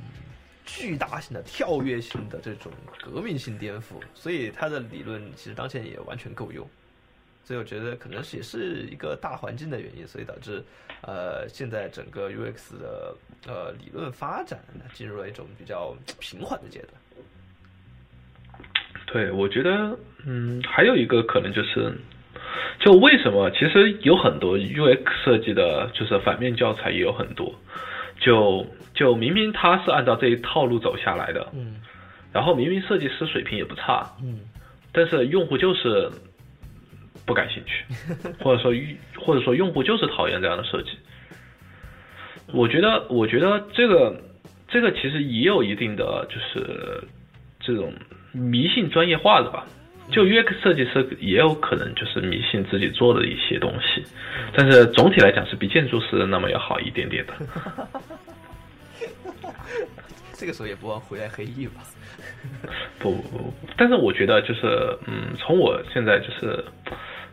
[0.65, 2.71] 巨大型的跳跃性的这种
[3.03, 6.65] 革命性颠覆，所以它的理论其实当前也完全够用。
[7.43, 10.63] 所以我觉得可能是也是一个大环境的原因，所以导致
[11.03, 14.61] 呃现在整个 UX 的呃理论发展
[14.93, 16.93] 进入了一种比较平缓的阶段。
[19.07, 21.93] 对，我觉得嗯还有一个可能就是。
[22.79, 23.51] 就为什么？
[23.51, 27.55] 其实有很多 UX 设计的，就是反面教材也有很多。
[28.21, 31.77] 就就明明他是按照这一套路走下来的，嗯，
[32.33, 34.41] 然后明明设计师水平也不差，嗯，
[34.93, 36.11] 但是用户就是
[37.25, 37.85] 不感兴趣，
[38.45, 38.75] 或者说
[39.17, 40.91] 或者说用户就是讨厌这样的设计。
[42.53, 44.21] 我觉得，我觉得这个
[44.69, 47.03] 这个其实也有一定的就是
[47.59, 47.91] 这种
[48.33, 49.65] 迷信专业化的吧。
[50.11, 54.05] 就约克设计师也有可能就是迷信自己做的一些东西，
[54.55, 57.33] 但是总体来讲是比建筑师那么要好一点点的。
[60.35, 61.83] 这个时候也不忘回来黑艺吧？
[62.99, 66.65] 不不不，但是我觉得就是嗯，从我现在就是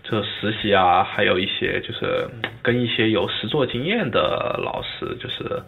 [0.10, 2.26] 就实习啊，还有一些就是
[2.63, 5.62] 跟一些有实作经验的老师就是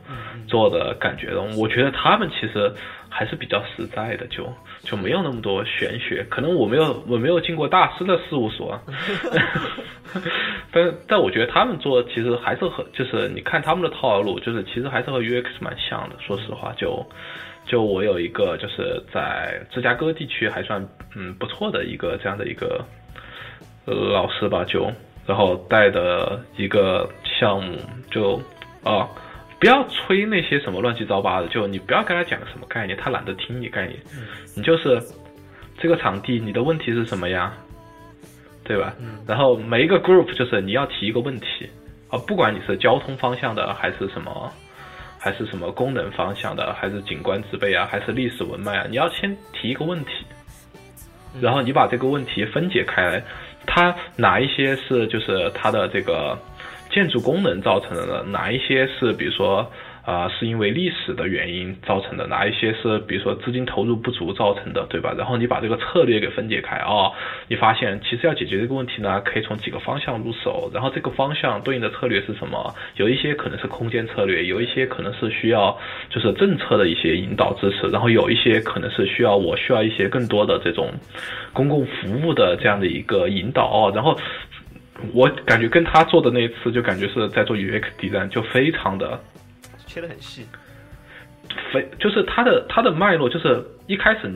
[0.47, 2.71] 做的感觉的，我觉得他们其实
[3.09, 4.47] 还是比较实在的，就。
[4.81, 8.79] 就没有那么多玄学，可能我没有我没有进过大师的事务所，
[10.71, 16.15] 但但我觉得他们做其实还是和就是你看他们的套路，就是其实还是和 UX 蛮像的。
[16.17, 17.05] 说实话，就
[17.65, 20.81] 就我有一个就是在芝加哥地区还算
[21.13, 22.83] 嗯不错的一个这样的一个
[23.85, 24.91] 老师吧，就
[25.25, 27.77] 然后带的一个项目
[28.11, 28.41] 就
[28.83, 29.07] 啊。
[29.61, 33.99] 不要吹那些什么乱七八糟的，就你不要跟他讲什么概念，他懒得听你概念。
[34.55, 35.03] 你就是
[35.77, 37.51] 这个场地，你的问题是什么呀？
[38.63, 38.95] 对吧？
[39.27, 41.69] 然后每一个 group 就是你要提一个问题
[42.07, 44.49] 啊，不管你是交通方向的，还是什么，
[45.19, 50.25] 还是什么功能方向的，还是景观植被啊，还是历史文脉啊，你要先提一个问题，
[51.41, 53.23] 然后你把这个问题分解开来，
[53.69, 56.37] 它哪一些是就是它的这个。
[56.91, 59.71] 建筑功能造成的呢哪一些是，比如说，
[60.09, 62.25] 啊，是因为历史的原因造成的？
[62.25, 65.13] 哪一些是，比如说资金投入不足造成的，对吧？
[65.15, 67.11] 然后你把这个策略给分解开啊，
[67.47, 70.71] 你发现其实要解决这个问题呢，可以从几个方向入手。
[70.73, 72.73] 然后这个方向对应的策略是什么？
[72.95, 75.77] 有一些可能是空间策略，有一些可能是需要
[76.09, 80.91] 就是政策的一些引导支持，然后有一些可能是需要我需要一些更多的这种
[81.53, 84.17] 公共服务的这样的一个引导哦，然后。
[85.13, 89.17] 我感觉跟他做的那一次，就感觉是在做 UX 底站，就非常的
[89.89, 90.45] 切的很细，
[91.73, 94.31] 非就是它的它的脉络，就是一开始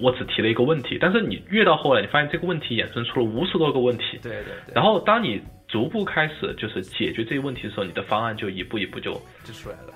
[0.00, 4.74] 我只提了一个问题，但是你越到后来，你发现这个问题衍生出了无数多个问题，对对。
[4.74, 9.12] 然后当你逐步开始就是解决这些问题的时候，你的方案就一步一步就
[9.44, 9.92] 就出来了，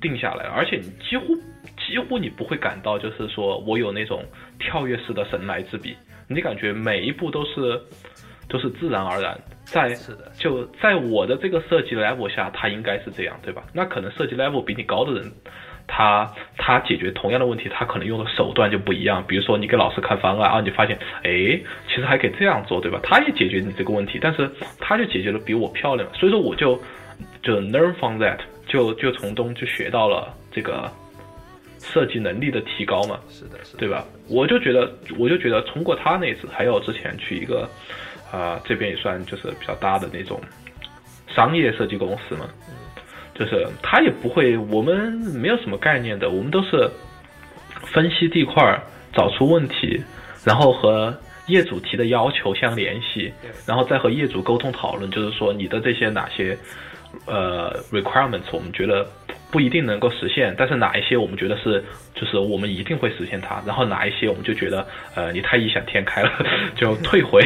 [0.00, 1.34] 定下来了，而且你几乎
[1.88, 4.22] 几乎你不会感到就是说我有那种
[4.58, 5.96] 跳跃式的神来之笔，
[6.28, 7.82] 你感觉每一步都是。
[8.46, 9.94] 都是自然而然，在
[10.38, 13.64] 就在我的这个设计 level 下，他应该是这样，对吧？
[13.72, 15.32] 那可能设计 level 比你高的人，
[15.86, 19.24] 他他解决同样的问题，他可能用的手段就不一样。
[19.26, 23.00] 比如说你给老师看方案啊，你发现，哎，其实还可以这样做，对吧？
[23.02, 26.06] 他也解决你这个问题，但是他就解决的比我漂亮。
[26.14, 26.78] 所以说我就
[27.42, 30.90] 就 learn from that，就就从中就学到了这个
[31.78, 33.18] 设计能力的提高嘛。
[33.28, 34.04] 是的，是，对吧？
[34.28, 37.66] 我就觉得，我就觉得通过他那次，还有之前去一个。
[38.30, 40.40] 啊，这边也算就是比较大的那种
[41.34, 42.48] 商业设计公司嘛，
[43.34, 46.90] 就是他也不会，我们没有什么概念的，我们都是
[47.86, 48.80] 分析地块，
[49.12, 50.00] 找出问题，
[50.44, 53.32] 然后和业主提的要求相联系，
[53.66, 56.56] 然后再和业主沟通讨论，就是说你的这些哪些
[57.26, 59.06] 呃 requirements，我们觉得。
[59.50, 67.40] 不一定能够实现，但是哪一些我们觉得是，就是我们一定会实现它，然后哪一些我们就觉得，呃，你太异想天开了， 就退回。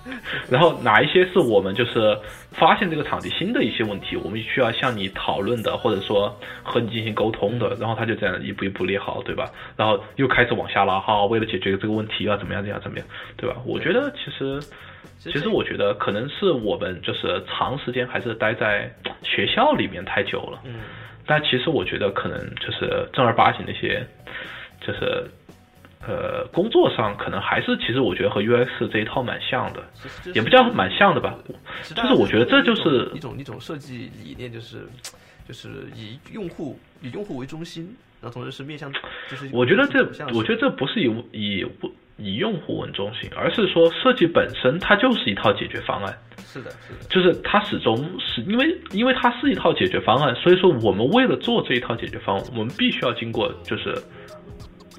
[0.50, 2.14] 然后哪一些是我们就是
[2.52, 9.50] 发现这个场地新的一些问题，我们需要向你讨论的，或者说和你进行沟通的，然后他就这样一步一步列好，对吧？
[9.78, 13.06] 然后又开始往下拉，哈，为了解决这个问题要怎么样，怎样怎么样，
[13.38, 13.56] 对吧？
[13.64, 14.60] 我觉得其实，
[15.18, 18.90] 其实我觉得可能是我们就是长时间还是待在
[19.22, 20.74] 学校里面太久了，嗯。
[21.26, 24.06] 但其实我觉得可能就是正儿八经那些，
[24.80, 25.28] 就是
[26.06, 29.82] 呃工作上可能还是其实我觉得和 UX 这一套蛮像的，
[30.34, 31.36] 也不叫蛮像的吧，
[31.82, 34.86] 就是我觉得这就是一种一种设计理念，就是
[35.48, 37.96] 就是以用户以用户为中心。
[38.18, 38.90] 然后同时是面向，
[39.28, 40.02] 就是我觉得这，
[40.34, 41.66] 我觉得这不是以以
[42.16, 53.94] 以用户为中心，而是说设计本身它就是一套解决方案，是的，是的，就是它始终是因为因为它是一套解决方案，所以说我们为了做这一套解决方案，我们必须要经过就是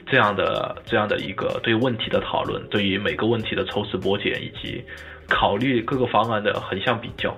[0.06, 4.84] 这样的这样的一个对问题的讨论，对于每个问题的抽丝剥茧，以及
[5.28, 7.36] 考虑各个方案的横向比较。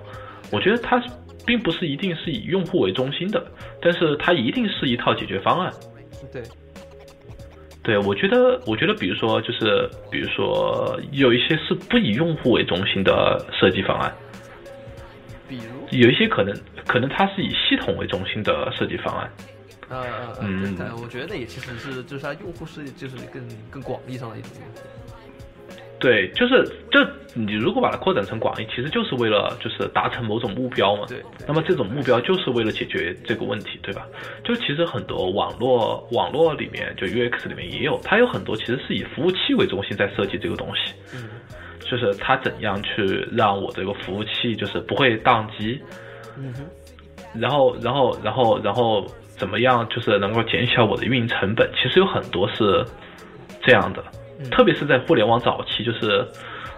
[0.52, 1.02] 我觉得它
[1.46, 3.42] 并不是一定是以用户为中心的，
[3.80, 5.72] 但是它一定是一套解决方案。
[6.32, 6.42] 对，
[7.90, 14.14] 对，我觉得，我觉得，比如说，就是比如说，有一些是不以用户为中心的设计方案，
[15.48, 19.28] 比如，有一些可能可能它是以系统为中心的设计方案。
[20.40, 24.78] 嗯对，但我觉得那也其实是就是它用户是就是更更广义上的一种用户。
[26.00, 31.04] 对，就是这你如果把它扩展成广义，其实就是为了就是达成某种目标嘛。
[31.06, 34.06] 对对那么这种目标就是为了解决这个问题，对吧？
[34.42, 40.94] 就其实很多网络网络里面，就 UX 里面也有，它有很多其实是以服务器为中心在设计这个东西。
[41.14, 41.28] 嗯，
[41.80, 45.78] 就是它怎样去让我这个服务器就是不会宕机，
[46.38, 46.64] 嗯哼，
[47.38, 51.70] 然后然后然后然后怎么样就是能够减小我的运营成本？
[51.74, 52.84] 其实有很多是
[53.62, 54.19] 这样的，嗯
[54.50, 56.26] 特别是在互联网早期，就是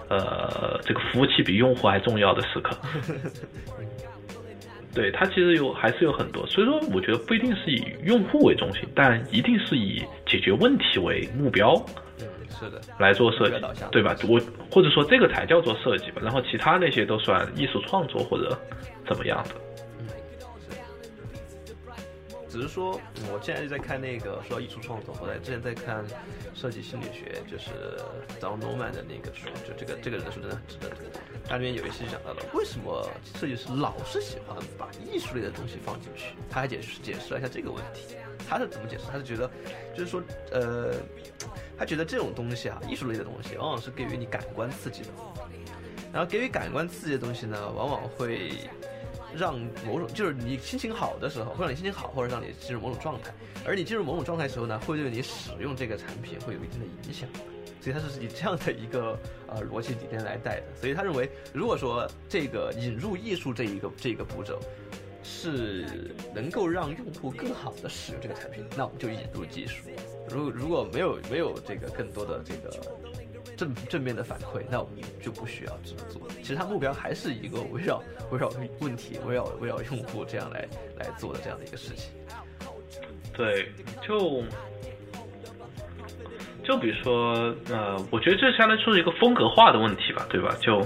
[0.09, 2.77] 呃这个服务器比用户还重要的时刻。
[4.95, 11.75] 对它其实有还是有很多，所以说我觉得不一定是以用户为中心，但一定是以解决问题为目标
[12.21, 12.27] 嗯，
[12.61, 13.55] 是的，来做设计
[13.91, 14.15] 对吧？
[14.29, 14.39] 我
[14.71, 18.55] 或者说这个才叫做设计吧，然后其他那些都算艺术创作或者
[19.09, 19.55] 怎么样的。
[22.53, 23.01] 只是说，
[23.33, 26.05] 我现在就在看那个说艺术创作，我在之前在看
[26.55, 27.71] 设计心理学，就是
[28.39, 30.97] Don Norman 的那个书，就这个这个人的书真的很值得读。
[31.49, 38.17] 它里面有一期讲到了为什么设计师老是喜欢把艺术类的东西放进去，他还解释解释了一下这个问题。
[38.47, 39.05] 他是怎么解释？
[39.11, 39.51] 他是觉得，
[39.97, 40.93] 就是说，呃，
[41.79, 45.09] 他觉得这种东西啊，艺术类的东西，往往是给予你感官刺激的。
[46.13, 48.51] 然后给予感官刺激的东西呢，往往会
[49.37, 53.33] 让某种就是你心情好的时候，会让你心情好，或者让你进入某种状态。
[53.65, 57.29] 而你进入某种状态的时候呢，会对你使用这个产品会有一定的影响。
[57.81, 59.19] 所以他是以这样的一个
[59.49, 60.67] 呃逻辑理念来带的。
[60.81, 64.61] 所以他认为，如果说这个引入艺术这一个这一个步骤
[65.25, 69.89] 是能够让用户更好的使用这个产品，那我们就引入技术。
[70.29, 72.71] 如如果没有没有这个更多的这个
[73.63, 76.21] 正正面的反馈，那我们就不需要这么做。
[76.39, 80.67] 其实它目标还是一个围绕围绕问题、围绕围绕用户这样来
[80.99, 82.11] 来做的这样的一个事情。
[83.33, 83.69] 对，
[84.03, 84.43] 就
[86.65, 90.55] 就比如说，呃，我觉得这相当于说是一个风格化的问题吧，对吧？
[90.61, 90.85] 就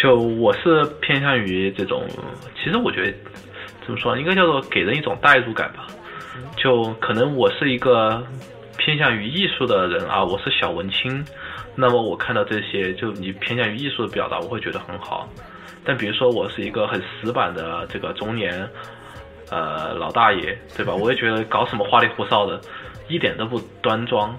[0.00, 2.06] 就我是偏向于这种，
[2.56, 3.12] 其实我觉得
[3.84, 5.88] 怎么说，应该叫做给人一种代入感吧。
[6.56, 8.26] 就可能我是一个
[8.76, 11.24] 偏向于艺术的人啊，我是小文青，
[11.76, 15.28] 那么我看到这些，就你偏向于艺术的表达，我会觉得很好。
[15.84, 18.68] 但比如说我是一个很死板的这个中年
[19.50, 20.94] 呃老大爷，对吧？
[20.94, 22.60] 我也觉得搞什么花里胡哨的，
[23.08, 24.34] 一点都不端庄。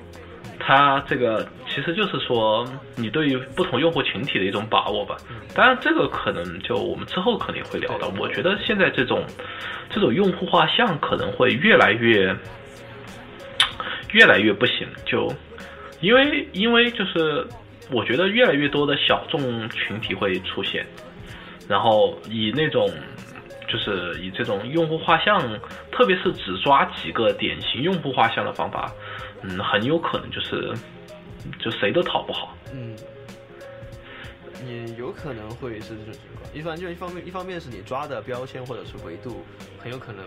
[0.58, 5.16] 它这个其实就是说你对于不同用户群体的一种把握吧。
[5.54, 8.12] 当然，这个可能就我们之后肯定会聊到。
[8.18, 9.24] 我觉得现在这种
[9.90, 12.36] 这种用户画像可能会越来越
[14.14, 15.32] 越来越不行，就
[16.02, 17.48] 因为因为就是
[17.92, 20.86] 我觉得越来越多的小众群体会出现，
[21.68, 22.90] 然后以那种。
[23.68, 25.42] 就是以这种用户画像，
[25.92, 28.94] 特别是只抓几个典型用户画像的方法，
[29.42, 30.72] 嗯，很有可能就是
[31.60, 32.56] 就谁都讨不好。
[32.72, 32.96] 嗯，
[34.68, 36.54] 也有可能会是这种情况。
[36.54, 39.44] 一方就一方面，一方面是你抓的标签或者是维度
[39.80, 40.24] 很有可能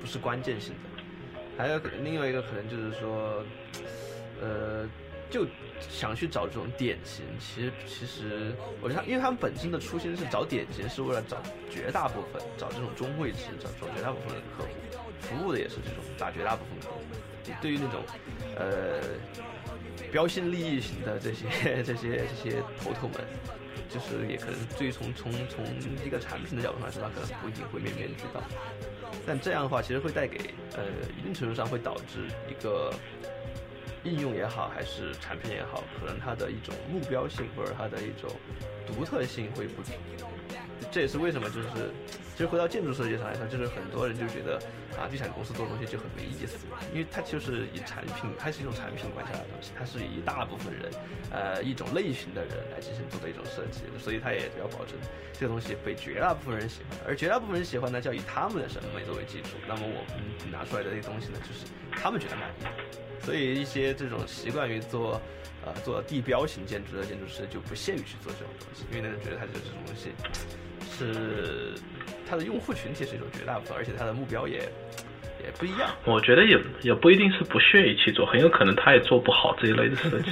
[0.00, 3.42] 不是关键性的，还有另外一个可能就是说，
[4.40, 4.88] 呃，
[5.30, 5.46] 就
[5.80, 7.24] 想去找这种典型。
[7.38, 11.36] 其实其实我觉得他，因为他们本身的初心是找典型，是为了找
[11.70, 14.68] 绝大部分找这种中位值，找找绝大部分的客户，
[15.20, 17.00] 服务的也是这种打绝大部分客户。
[17.62, 18.02] 对于那种
[18.56, 19.00] 呃
[20.10, 21.46] 标新立异型的这些
[21.84, 23.20] 这些这些头头们，
[23.88, 25.64] 就是也可能对于从从从
[26.04, 28.42] 一个产品的角度上来说，他可能不一定会面面俱到。
[29.24, 30.38] 但这样的话，其实会带给
[30.76, 30.84] 呃
[31.16, 32.92] 一定程度上会导致一个
[34.06, 38.30] 应用也好，还是产品也好，可能它的一种目标性或者它的一种
[38.86, 39.82] 独特性会不
[40.90, 41.48] 这也是为什么？
[41.50, 41.68] 就是，
[42.32, 44.56] 其实回到建筑设计上来说，就是很多人就觉得
[44.96, 50.92] 啊，地产公司做东西就很没意思，因为它就是以产品，它是一种产品关下来的东西，它是以大部分人，
[51.32, 54.94] 呃，一种类型的人来进行做的一种设计，所以它也要保证
[55.32, 62.64] 这个东西被绝大部分人喜欢，而绝大部分人喜欢呢，就要以他们的审美作为基础，那么我们拿出来的这个东西呢，就是他们觉得满意，
[63.20, 65.20] 所以一些这种习惯于做。
[65.66, 70.14] 呃，做地标型建筑的建筑师就不屑于去做这种东西，因为那人觉得他觉得这种东西
[70.88, 71.74] 是
[72.24, 74.58] 它的用户群体是一种绝大部分，而且它的目标也
[75.42, 75.90] 也不一样。
[76.04, 80.30] 我觉得也也不一定是不屑于去做，很有可能他也做不好这一类的设计。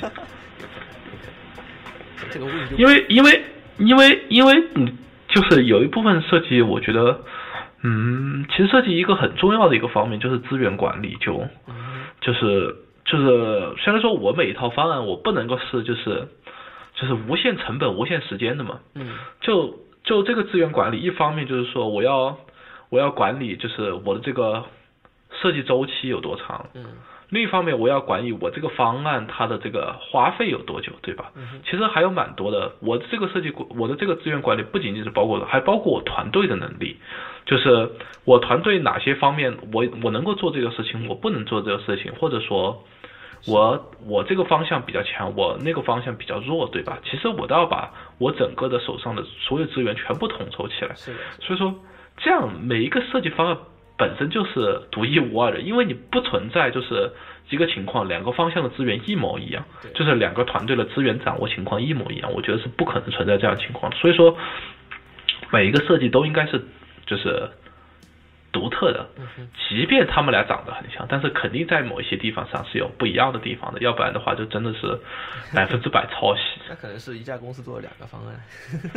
[2.30, 3.43] 这个问题，因为因为
[3.78, 7.24] 因为因为你就是有一部分设计，我觉得，
[7.82, 11.43] 嗯，其实设计一个很重要的一个方面就是资源管理，就就
[12.33, 16.29] 是就是虽然说我每一套方案我不能够是就是
[16.95, 22.39] 就是无限成本、无限时间的嘛，嗯就就这个资源管理，一方面就是说我要
[22.89, 24.64] 我要管理就是我的这个
[25.43, 26.85] 设计周期有多长，嗯
[27.31, 31.33] 另一方面，我要管理我这个方案它的这个花费有多久，对吧？
[31.35, 32.72] 嗯其实还有蛮多的。
[32.81, 36.99] 我的这个设计，我的这个资源管理不仅仅是包括，还包括我团队的能力，
[37.47, 37.90] 就是
[38.24, 42.84] 我团队哪些方面我我能够做这个事情，我不能做这个事情，或者说
[43.47, 46.99] 我我这个方向比较强，我那个方向比较弱，对吧？
[47.05, 50.95] 其实我都要把我整个的手上的所有资源全部统筹起来。
[50.95, 51.74] 是的，所以说，
[52.16, 53.59] 这样每一个设计方案
[53.99, 57.12] 本身就是独一无二的，因为你不存在就是
[57.51, 59.62] 一个情况，两个方向的资源一模一样，
[59.95, 63.92] 就是两个团队的资源掌握情况一模一样，我觉得是不可能存在这样的情况。
[63.92, 64.34] 所以说，
[65.53, 66.64] 每一个设计都应该是
[67.07, 67.51] 就是
[68.53, 69.09] 独特的，
[69.69, 74.99] 即便他们俩长得很像，但是肯定在某一些地方上是有不一样的地方的，要不然的话就真的是
[75.55, 76.43] 百分之百抄袭。
[76.71, 78.41] 那可能是一家公司做了两个方案。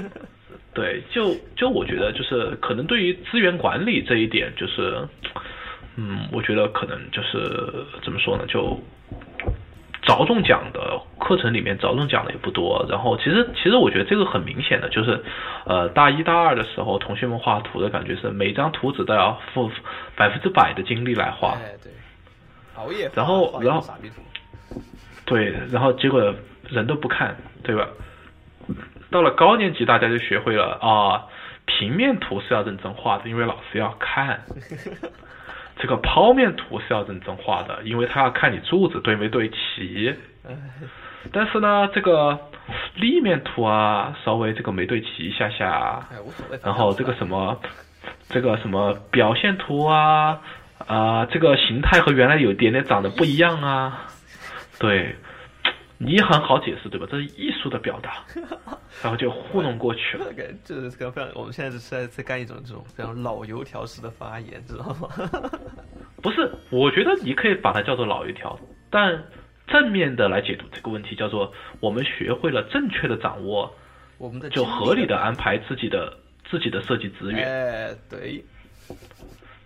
[0.73, 5.07] 对，就就我觉得就是可能对于资源管理这一点，就是，
[5.95, 8.79] 嗯，我觉得可能就是怎么说呢，就
[10.07, 12.85] 着重讲的课程里面着重讲的也不多。
[12.89, 15.21] 然后其实其实我觉得这个很明显的就是，
[15.65, 19.69] 呃，大一大二的时候，同学们画图的感觉是每张图纸都要付
[20.15, 21.57] 百分之百的精力来画。
[21.61, 21.91] 哎，对，
[22.75, 24.15] 熬夜，然后然后傻逼图。
[25.25, 26.33] 对，然后结果
[26.69, 27.85] 人都不看，对吧？
[29.11, 31.25] 到了高年级，大家就学会了啊，
[31.65, 34.37] 平面图是要认真画的，因为老师要看；
[35.79, 40.15] 这个剖面图是要认真画的，因为他要看你柱子对没对齐。
[40.47, 40.55] 哎，
[41.31, 42.39] 但是呢，这个
[42.95, 46.59] 立面图啊，稍微这个没对齐一下下，哎，无所谓。
[46.63, 47.59] 然后这个什么，
[48.29, 50.39] 这个什么表现图啊，
[50.87, 54.07] 啊、这个形态和原来有点点长得不一样啊，
[54.79, 55.15] 对，
[55.99, 57.07] 你很好解释对吧？
[57.09, 58.23] 这是艺术的表达，
[59.01, 60.25] 然后就糊弄过去了。
[60.31, 65.09] 这个这是个非常，我们现在是在在干一种这种非常老油条式的发言，知道吗？
[66.21, 69.23] 不是，我觉得你可以把它叫做老油条，但
[69.67, 73.73] 正面的来解读这个问题，叫做我们学会了正确的掌握，
[74.17, 76.15] 我们的就合理的安排自己的
[76.49, 77.43] 自己的设计资源。
[77.43, 78.43] 哎，对，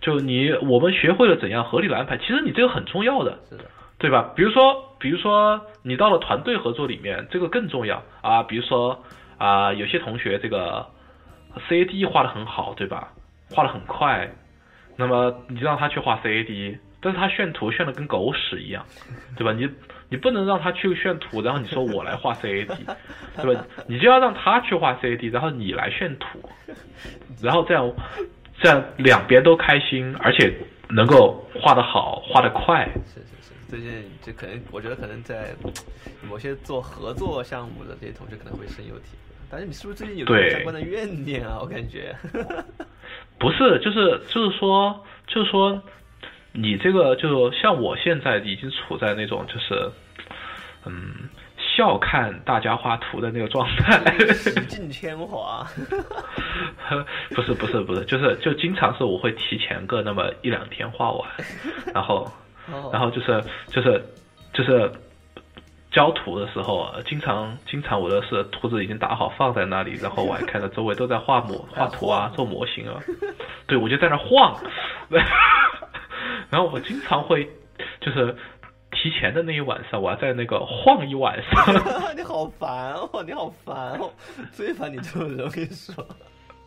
[0.00, 3.38] 就你我们学会了怎样合理的安排，其实你这个很重要的。
[3.48, 3.64] 是的，
[4.02, 4.32] 对吧？
[4.34, 8.42] 比如说，比如说你到了团队合作里面，这个更重要啊。
[8.42, 9.00] 比如说
[9.38, 10.84] 啊，有些同学这个
[11.68, 13.12] CAD 画的很好，对吧？
[13.54, 14.28] 画的很快，
[14.96, 18.84] 那么你就让他去画 CAD，但是他炫图炫的跟狗屎一样，
[19.36, 19.52] 对吧？
[19.52, 19.68] 你
[20.08, 22.66] 你不能让他去炫图，然后你说我来画 CAD，
[23.36, 23.64] 对吧？
[23.86, 26.50] 你就要让他去画 CAD，然后你来炫图，
[27.40, 27.88] 然后这样
[28.60, 30.52] 这样两边都开心，而且
[30.88, 32.88] 能够画得好，画得快。
[33.06, 33.26] 是是，
[33.72, 35.54] 最近就可能，我觉得可能在
[36.28, 39.34] 某些做合作项目的这些同学可能会深有体会。
[39.50, 41.56] 但是你是不是最近有对相关的怨念啊？
[41.58, 42.14] 我感觉。
[43.40, 45.82] 不是，就是就是说，就是说，
[46.52, 49.90] 你这个就像我现在已经处在那种就是，
[50.84, 54.18] 嗯，笑看大家画图的那个状态。
[54.36, 55.66] 洗尽铅华。
[57.34, 61.26] 不是不是不是，就是就经常是我会提前个那么一两天画完，
[61.94, 62.32] 然后哦
[62.92, 64.02] 然后就是就是
[64.52, 64.90] 就是
[65.90, 73.00] 交图的时候，呃经常经常我的是图纸已经打好放在那里，然后我还看到周围都在画模画图啊，做模型啊，
[73.66, 74.56] 对我就在那晃，
[76.50, 77.44] 然后我经常会
[78.00, 78.34] 就是
[78.90, 81.74] 提前的那一晚上，我要在那个晃一晚上。
[82.16, 84.10] 你好烦哦，你好烦哦，
[84.52, 85.94] 最烦你这种人，我跟你说。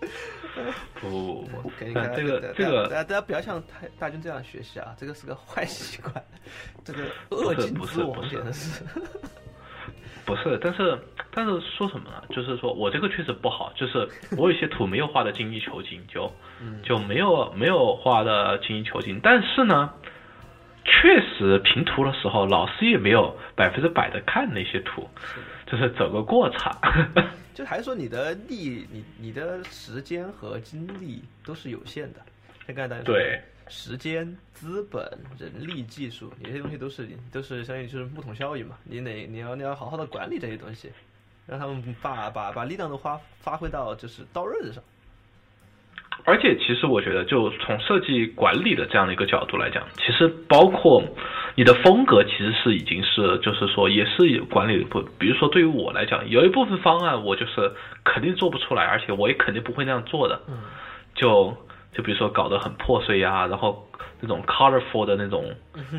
[1.00, 6.14] 不不不不 给你，看，这个这个大家大家不要像太大军这样学习啊，这个是个 坏习惯，
[6.84, 8.84] 这个恶不是尽不是我不是简直是。
[10.26, 10.98] 不是，但是
[11.32, 12.24] 但是说什么呢？
[12.30, 16.32] 就是说我这个确实不好，就是我有些图没有画的精益求精，就
[16.84, 19.20] 就没有没有画的精益求精。
[19.22, 19.94] 但是呢，
[20.84, 25.08] 确实评图的时候，老师也没有百分之百的看那些图，
[25.66, 26.76] 就是走个过场。
[27.54, 32.20] 就还是说你的力，你你的时间和精力都是有限的。
[32.68, 35.02] 像刚才大家说对，时间、资本、
[35.40, 38.78] 人力、技术，你这些东西都是都是相当于就是木桶效应嘛。
[38.84, 40.92] 你得你要你要好好的管理这些东西，
[41.48, 44.84] 让他们把把把力量都发发挥到就是刀刃上。
[46.26, 51.04] 而且其实我觉得，就从设计管理的这样的一个角度来讲，其实包括
[51.56, 55.02] 你的风格，其实是已经是就是说也是有管理的部。
[55.18, 57.72] 比如说对于我来讲，有一部分方案我就是
[58.04, 60.40] 肯定做不出来，而且我也肯定不会那样做的。
[60.48, 60.58] 嗯，
[61.16, 61.56] 就
[61.94, 63.88] 就比如说搞得很破碎呀，然后
[64.20, 65.46] 那种 colorful 的那种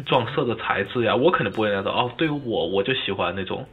[0.05, 1.93] 撞色的材质呀，我肯定不会那样做。
[1.93, 3.67] 哦，对于我，我就喜欢那种。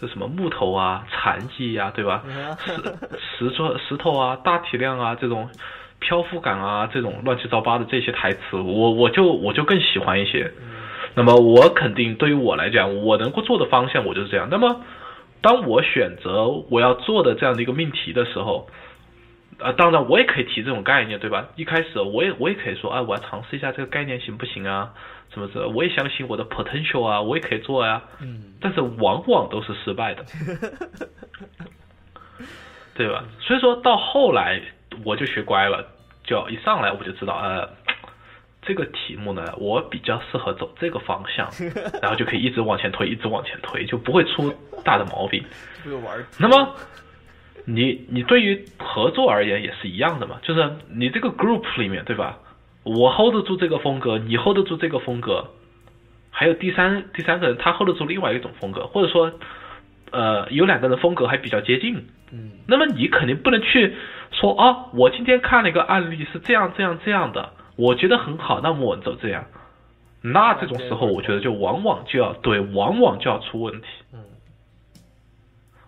[0.00, 2.22] 这什么木头啊、残疾呀、对吧？
[2.64, 5.50] 石石头、石头啊、大体量啊，这种
[5.98, 10.52] 漂浮感啊，这种乱七八糟的这些台词，我我就我就更喜欢一些。
[11.18, 14.46] 那么我肯定对于我来讲，我能够做的方向我就是这样。
[14.52, 14.82] 那么
[15.40, 18.68] 当我选择我要做的这样的一个命题的时候，
[19.58, 21.48] 啊，当然我也可以提这种概念，对吧？
[21.56, 24.94] 一开始我也我也可以说，哎，我要尝试一下这个概念行不行啊？
[25.34, 30.24] 什么之类的，我也相信我的 potential 啊，我也可以做呀、嗯，但是往往都是失败的，
[32.94, 33.24] 对吧？
[33.40, 34.62] 所以说到后来
[35.04, 35.84] 我就学乖了，
[36.22, 37.68] 就一上来我就知道，呃，
[38.68, 41.48] 这个题目呢，我比较适合走这个方向，
[42.02, 44.54] 然后就可以一直往前推，一直往前推，就不会出
[44.84, 45.42] 大的毛病。
[46.38, 46.74] 那么，
[47.64, 52.38] 你你对于合作而言也是一样的嘛，就是你这个 group 里面，对吧？
[52.84, 55.48] 我 hold 得住这个风格，你 hold 得住这个风格，
[56.30, 59.32] 还有第三第三个人他 hold 得住另外一种风格，或者说，
[60.10, 63.94] 呃，有两个人风格还比较接近，嗯那么你肯定不能去
[64.30, 69.46] 说啊，我今天看了一个案例是这样这样这样的，我觉得很好，那么我走这样，
[70.20, 73.86] 那这种时候我觉得就往往就要对，往往就要出问题。
[74.12, 74.18] 嗯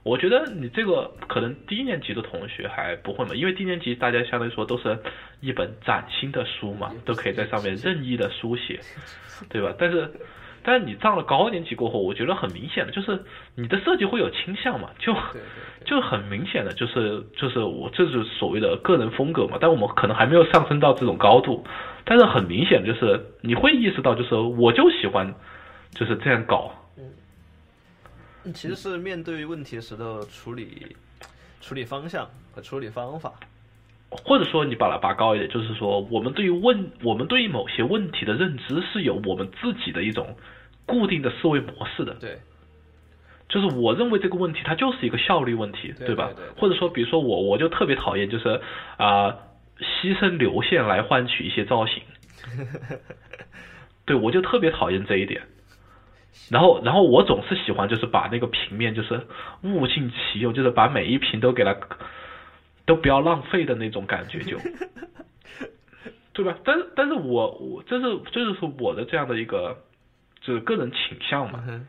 [0.03, 4.99] 我觉得你这个可能低年级的同学还不会嘛，因为低年级大家相对来说都是
[5.41, 8.81] 一本崭新的书嘛，都可以在上面任意的书写，
[9.51, 9.75] 对吧？
[9.79, 10.11] 但是，
[10.63, 13.23] 但是你上了高年级过后，我觉得很明显的就是
[13.55, 15.15] 你的设计会有倾向嘛，就
[15.87, 21.65] 就很明显的就是就是我这是所谓的个人风格嘛，但我们可能还没有上升到这种高度，
[22.05, 25.35] 但是很明显就是你会意识到，就是我就喜欢
[25.93, 28.53] 就是这样搞，嗯。
[28.55, 30.97] 其实是面对问题时的处理
[31.61, 33.33] 处理方向和处理方法。
[34.11, 40.37] 或者说你把它拔高一点，就是说我们对于问我们对于某些问题的认知是有我们自己的一种
[40.85, 42.39] 固定的思维模式的，对，
[43.49, 46.33] 就是我认为这个问题它就是一个效率问题，对吧？
[46.35, 46.61] 对对对。
[46.61, 48.61] 或者说比如说我我就特别讨厌就是
[48.97, 49.37] 啊、
[49.79, 52.03] 牺牲流线来换取一些造型，
[54.05, 55.43] 对我就特别讨厌这一点。
[56.49, 59.27] 然后，然后我总是喜欢就是把那个平面就是
[59.63, 61.77] 物尽其用，就是把每一屏都给它
[62.91, 64.59] 都不要浪费的那种感觉就，
[66.35, 66.59] 对吧？
[66.65, 69.77] 但是，但是我我这是这就是我的这样的一个
[70.41, 71.63] 就是个人倾向嘛。
[71.69, 71.87] 嗯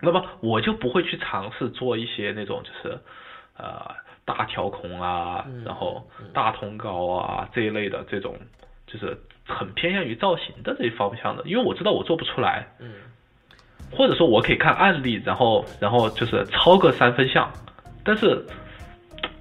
[0.00, 2.98] 那么我就不会去尝试做一些那种就是
[3.56, 3.90] 呃
[4.26, 8.36] 大调控啊，嗯然后大通高啊这一类的这种，
[8.86, 9.16] 就是
[9.46, 12.92] 很偏向于造型的这一方向的，因为我知道我做不出来，嗯。
[13.90, 17.50] 或者说我可以看案例，然后然后就是抄个三分像，
[18.04, 18.44] 但是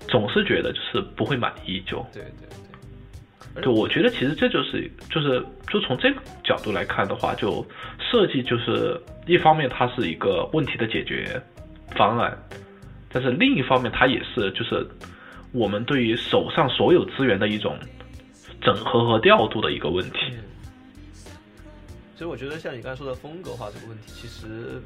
[0.07, 2.05] 总是觉得就是不会满意就。
[2.13, 3.73] 对对对。
[3.73, 7.65] 我觉得其实这就是就是就从这个角度来看的话，就
[7.99, 11.41] 设计就是一方面它是一个问题的解决
[11.95, 12.37] 方案，
[13.09, 14.87] 但是另一方面它也是就是
[15.53, 17.75] 我们对于手上所有资源的一种
[18.61, 20.19] 整合和调度的一个问题。
[20.33, 20.43] 嗯，
[22.13, 24.79] 其实我觉得像你刚才说的风格化这个问题，其实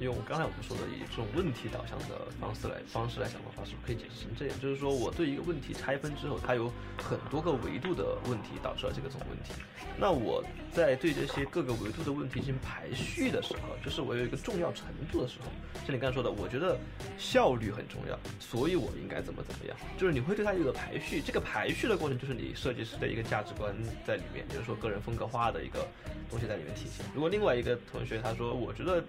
[0.00, 4.60] 用刚才我们说的以这种问题导向的方式来方式来想的话，是不是可以解释成这样？
[4.60, 9.52] 就是说我对一个问题拆分之后，它有很多个维度的问题导致了这个种问题。
[9.98, 15.46] 那我在对这些各个维度的问题进行排序的时候，就是我有一个重要程度的时候，
[15.86, 16.78] 像你刚才说的，我觉得
[17.16, 21.22] 效率很重要，所以我应该怎么怎么样，就是你会对它有个排序。
[21.22, 23.74] 这个排序的过程就是你设计师的一个价值观
[24.06, 25.88] 在里面，就是说个人风格化的一个
[26.28, 27.06] 东西在里面体现。
[27.14, 29.02] 如果另外一个同学他说，我觉得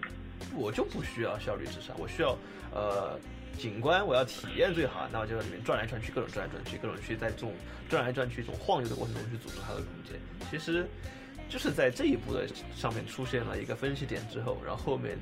[0.55, 2.37] 我就不需要效率至上，我需要
[2.71, 3.19] 呃
[3.57, 7.53] 景观，我要体验最好，那我就在里面转来转去，各种转来转去，各种去在这种
[7.89, 10.19] 转来转去、这种晃悠的过程中去组织它的空间。
[10.51, 10.85] 其实
[11.49, 15.17] 就是在这一步的上面出现了一个分析点之后，然后后面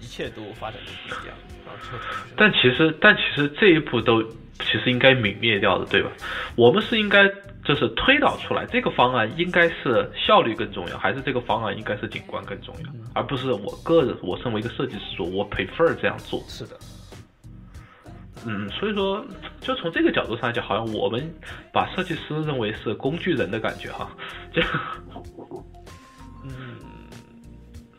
[0.00, 1.98] 一切都发展的不一样，然后之后。
[2.36, 4.22] 但其实，但其实这一步都
[4.60, 6.10] 其实应该泯灭掉的，对吧？
[6.56, 7.28] 我们是应该
[7.64, 16.42] 就是推导出来这个方案应该是效率更重要，还是这个方案应该是景观更重要，而不是我个人我身为一个设计师说，我 prefer 这样做。
[16.48, 16.76] 是的，
[18.46, 19.24] 嗯，所以说，
[19.60, 21.28] 就从这个角度上讲，好像我们
[21.72, 24.10] 把设计师认为是工具人的感觉哈，
[24.52, 24.62] 就，
[26.44, 26.76] 嗯，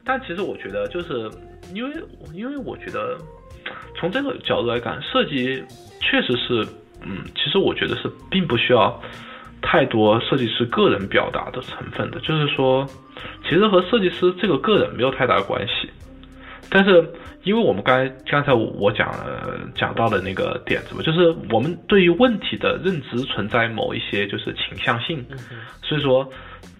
[0.03, 1.29] 但其实我觉得，就是
[1.73, 2.03] 因为
[2.33, 3.17] 因为我觉得，
[3.95, 5.63] 从这个角度来看，设计
[6.01, 6.65] 确实是，
[7.01, 9.01] 嗯，其实我觉得是并不需要
[9.61, 12.85] 太多设计师个人表达的成分的，就是说，
[13.43, 15.89] 其实和设计师这个个人没有太大关系，
[16.69, 17.11] 但是。
[17.43, 25.25] 因为我们刚才刚才我讲了讲到的那个点子嘛，就是我们对于问题的认知存在某一些就是倾向性，
[25.81, 26.29] 所以说，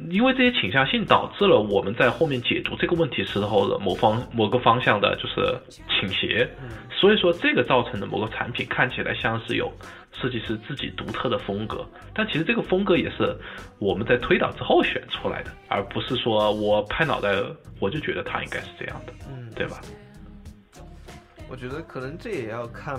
[0.10, 5.58] 因为这些倾向性导致了我们在后面解读这个问题时候的某方某个方向的就是
[5.90, 6.50] 倾斜，
[6.92, 9.72] 所以说这个造成的某个产品看起来像是有
[10.12, 13.36] 设计师自己独特的风格，但其实这个风格也是
[13.78, 17.30] 我们在推导之后选出来的，而不是说我拍脑袋
[17.80, 19.14] 我就觉得它应该是这样的，
[19.56, 19.82] 对吧？
[21.50, 22.96] 我觉得可能这也要看，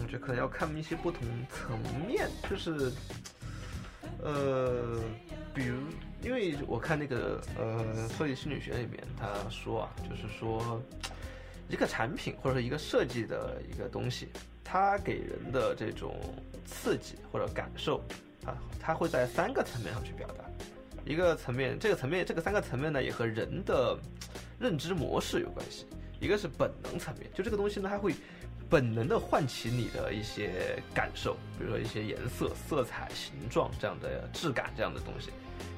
[0.00, 1.76] 我觉得可能要看一些不同层
[2.06, 2.92] 面，就是，
[4.22, 5.00] 呃，
[5.54, 5.78] 比如，
[6.22, 10.82] 因为我看那个呃设计心理学里面他说啊，就是说
[11.68, 14.28] 一个产品或者说一个设计的一个东西，
[14.64, 16.16] 它给人的这种
[16.64, 17.98] 刺激或者感受
[18.44, 20.44] 啊，它会在三个层面上去表达。
[21.04, 23.96] 一个层面，这个层面，这个三个层面呢，也和人的
[24.58, 25.86] 认知模式有关系。
[26.18, 28.14] 一个是本能层面，就这个东西呢，它会
[28.68, 35.30] 本能的唤起你的一些感受，比如说一些颜色、色彩、形状这样的质感这样的东西。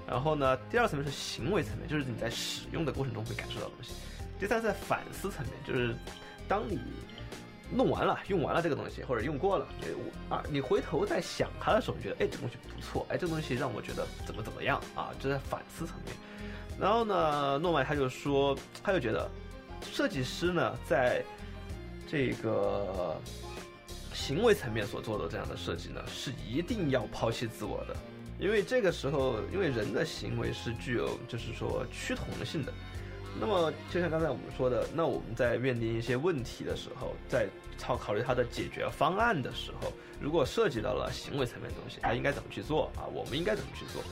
[0.07, 3.93] 然后呢，第二层面是行为层面，就是你在使用的过程中会感受到的东西。
[4.39, 5.95] 第三在反思层面，就是
[6.49, 6.81] 当你
[7.71, 9.67] 弄完了、用完了这个东西，或者用过了，
[10.31, 16.17] 啊，你回头在想它的时候，你觉得哎，这东西不错，哎，这东西让我觉得怎么怎么样啊，这在反思层面。
[16.81, 19.29] 然后呢，诺曼他就说，他就觉得。
[19.81, 21.25] 设计师呢，在
[22.11, 23.21] 这个
[24.15, 27.95] 行为层面所做的这样的设计呢，是一定要抛弃自我的，
[28.39, 32.73] 因为这个时候，因为人的行为是具有就是说趋同性的。
[33.39, 37.47] 那么，就像刚才我们说的，那我们在面临一些问题的时候，在
[37.79, 43.05] 考考虑它的解决方案的时候，如果涉及到了行为层面的东西，它应该怎么去做啊？
[43.13, 44.03] 我们应该怎么去做？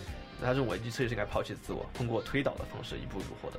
[0.43, 3.59] 他认为设计师应该抛弃自我，通过推导的方式一步一步获得。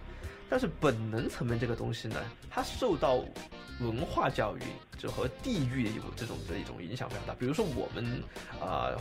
[0.49, 2.15] 但是本能层面这个东西呢，
[2.49, 3.23] 它受到
[3.81, 4.61] 文化教育
[4.97, 7.33] 就和地域的这种的一种影响非常大。
[7.33, 8.23] 比如说我们
[8.61, 8.95] 啊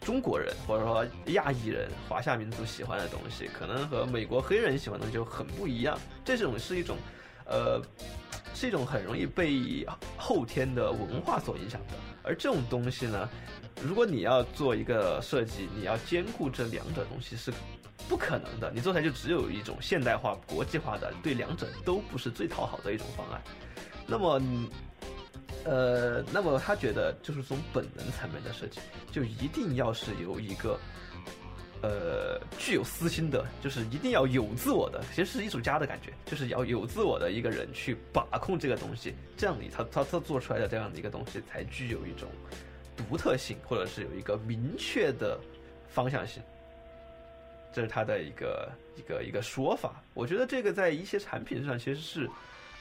[0.00, 5.98] 中国人或者说亚裔人、华夏民族喜欢的东西，可能和美国黑人喜欢的就很不一样。
[6.24, 6.96] 这种是一种
[7.44, 7.82] 呃
[8.54, 9.86] 是一种很容易被
[10.16, 11.94] 后天的文化所影响的。
[12.22, 13.28] 而这种东西呢，
[13.82, 17.52] 如果你要做一个设计，你要兼顾这两者东西是。
[18.08, 23.42] 不可能的，你做出来就只有一种现代化、国际化的，对两者都不是最讨好的一种方案。
[24.06, 24.40] 那么，
[25.64, 28.80] 呃，那么他觉得就是从本能层面的设计，
[29.12, 30.80] 就一定要是由一个，
[31.82, 42.28] 呃，具有私心的，就是一定要有自我的，其实是艺术家的感觉，就是要有自我的一个人去把控这个东西，这样你他他他做出来的这样的一个东西才具有一种
[42.96, 45.38] 独特性，或者是有一个明确的
[45.88, 46.42] 方向性。
[47.72, 52.30] 这是他的一个一个一个说法，我觉得这个在一些产品上其实是，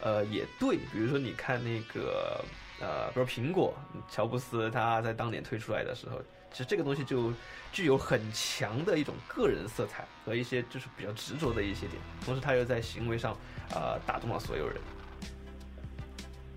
[0.02, 0.78] 呃，也对。
[0.92, 2.44] 比如说，你看那个
[2.80, 3.74] 呃，比如苹果，
[4.10, 6.22] 乔布斯他在当年推出来的时候，
[6.52, 7.32] 其实这个东西就
[7.72, 13.34] 具有很强的一种个人色彩和一些就是比较执着的一些点，同时他又在行为上
[13.70, 14.78] 啊打动了所有人。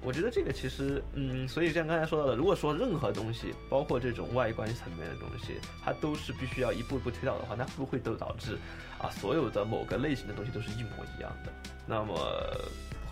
[0.03, 8.57] 我觉得这个其实，嗯，所以像刚才说到的，如果说任何东西，包括这种外观层面的东西，它都是必须要一步一步推导的话，那会不会都导致
[8.99, 11.53] 啊，所有的某个类型的东西都是一模一样的？
[11.87, 12.17] 那么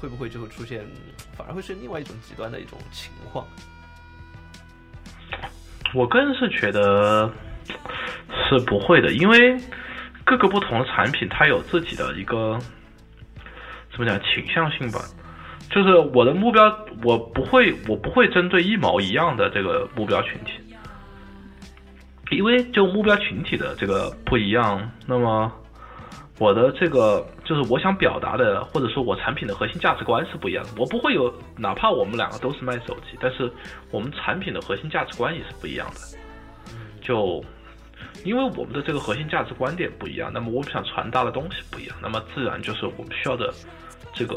[0.01, 0.83] 会不会就会出现，
[1.37, 3.47] 反而会是另外一种极端的一种情况？
[5.95, 7.31] 我个人是觉得
[8.49, 9.61] 是不会的，因为
[10.25, 12.59] 各个不同的产品它有自己的一个
[13.91, 15.01] 怎么讲倾向性吧。
[15.71, 16.65] 就是我的目标，
[17.05, 20.53] 我不会，我不会针对一毛一样的这个目标群体，
[22.31, 25.53] 因为就目标群体的这个不一样，那么
[26.39, 30.71] 我的这个就是我想表达的，或者说我产品的核心价值观是不一样的。
[30.79, 33.53] 我不会有，哪怕我们两个都是卖手机，但是
[33.91, 36.01] 我们产品的核心价值观也是不一样的。
[37.03, 37.45] 就
[38.25, 43.53] 因为我们的这个核心价值观点不一样，那么我们想传达的东西不一样，那么自然就是我们需要的
[44.15, 44.35] 这个。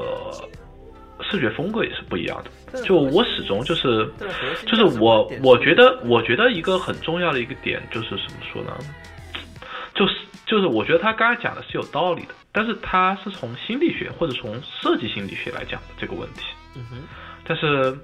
[1.24, 2.82] 视觉风格也是不一样的。
[2.84, 4.10] 就我始终就是
[4.66, 8.78] 就是我我觉得我觉得一个很重要的一个点就是怎么说呢？
[9.94, 10.16] 就是
[10.46, 16.46] 就是我觉得他刚才讲的是有道理的，但是他是从心理学或者从设计心理学来讲的这个问题。
[16.76, 16.98] 嗯哼，
[17.46, 17.98] 但是，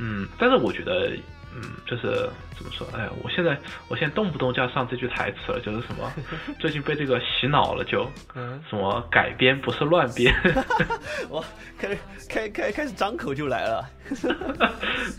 [0.00, 1.12] 嗯，但是我觉得，
[1.54, 2.86] 嗯，就是怎么说？
[2.94, 6.10] 哎呀，我现在我现在动不动就要上这句台词了，就是什么，
[6.58, 10.34] 最近被这个洗脑了，就 嗯，什么改编不是乱编
[11.30, 11.44] 哇，
[11.78, 11.98] 开始
[12.28, 13.84] 开开开始张口就来了，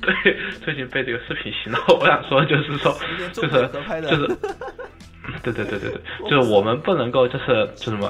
[0.01, 1.79] 对，最近被这个视频洗脑。
[1.99, 2.95] 我想说，就是说，
[3.31, 4.27] 就是合拍的就是，
[5.43, 8.09] 对对对对对，就是我们不能够就是就什么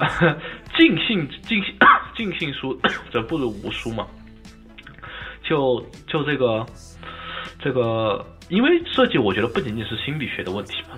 [0.78, 1.76] 尽信尽信
[2.16, 2.80] 尽信书，
[3.12, 4.08] 则不如无书嘛。
[5.44, 6.66] 就就这个
[7.60, 10.98] 这个，因为设计，我觉得不仅仅是心理学的问题嘛。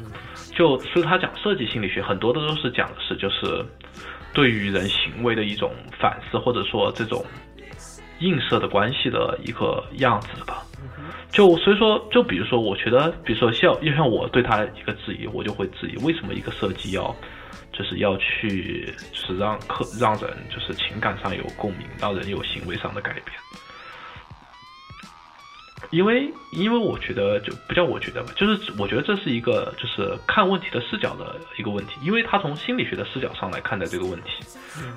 [0.56, 3.66] 就其实他讲设计心理学，很多的都是讲的是就是
[4.34, 7.26] 对于人行为的一种反思，或者说这种
[8.20, 10.64] 映射的关系的一个样子吧。
[11.32, 17.14] 就所以说，就比如说，我觉得，比如说像，就像我对他一个质疑，我就会质疑为什么一个设计要，
[17.74, 23.26] 就是要去，就是让客让人就是情感上有共鸣，让人有行为上的改变。
[25.92, 34.44] 因为，因为我觉得就不叫我觉得吧，就是我觉得这是一个就是看问题的视角的一个问题，因为他从心理学的视角上来看待这个问题，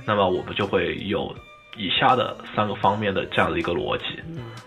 [0.06, 1.34] 那么我们就会有
[1.76, 4.04] 以下的三个方面的这样的一个逻辑。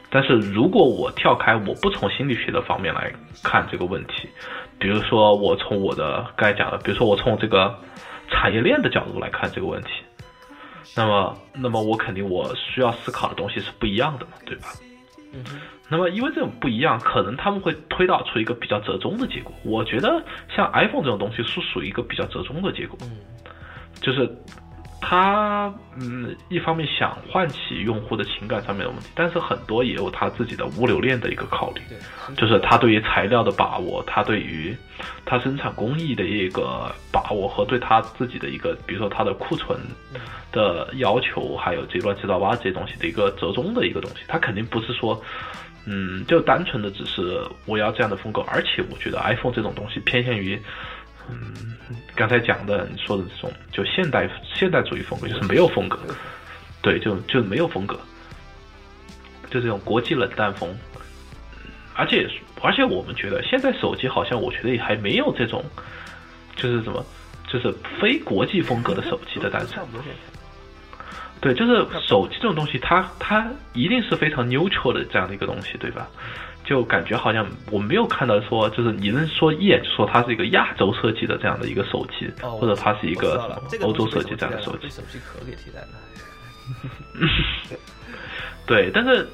[0.09, 3.11] 但是如果我跳开，我不从心理学的方面来
[3.43, 4.29] 看这个问题，
[4.77, 7.73] 比如说我从我的刚才讲的，比如说我从这个
[8.29, 9.89] 产业链的角度来看这个问题，
[10.95, 14.67] 那么，那么我肯定我需要思考的东西是不一样的嘛，对吧？
[15.33, 15.43] 嗯，
[15.89, 19.53] 那么因为这种不一样，可能他们会推导出一个比较折中的结果。
[19.63, 20.23] 我觉得
[20.55, 23.17] 像 iPhone 这种东西是属于一个比较折中的结果，嗯。
[24.01, 24.27] 就是
[25.01, 31.81] 它嗯，一方面想唤起用户的情感上面的问题，但是很多也有他自己的物流链的一个考虑。
[32.37, 34.73] 就是他对于材料的把握，他对于
[35.25, 39.77] 他生产工艺的一个把握和对他自己的一个，比如说他的库存
[40.51, 45.19] 的要求，还有这乱七八糟这些东西的一个折中的一个东西，他肯定不是说，
[45.85, 50.61] 嗯，就单纯的只是我要这样的风格，而且我觉得 iPhone 这种东西偏向于。
[51.29, 51.77] 嗯，
[52.15, 55.99] 刚才讲的你说的这种就现代现代主义风格，就是没有风格，
[56.81, 57.99] 对，就就没有风格，
[59.49, 60.75] 就这种国际冷淡风。
[61.93, 62.27] 而且
[62.61, 65.63] 而且我们觉得现在手机好像我觉得也还没有这种，
[66.55, 67.05] 就是什么，
[67.47, 69.85] 就是非国际风格的手机的诞生。
[71.41, 76.07] 对，就是手机这种东西，它它一定是非常 neutral 的这样的一个东西，对吧？
[76.63, 83.39] 就感觉好像我没有看到说，就是你能说一眼就说它是一个亚洲设计的这样的一个手机，哦，或者它是一个
[83.69, 84.89] 什么欧洲设计这样的手机。
[84.89, 85.87] 手机壳给替代了。
[88.65, 89.27] 对，但是，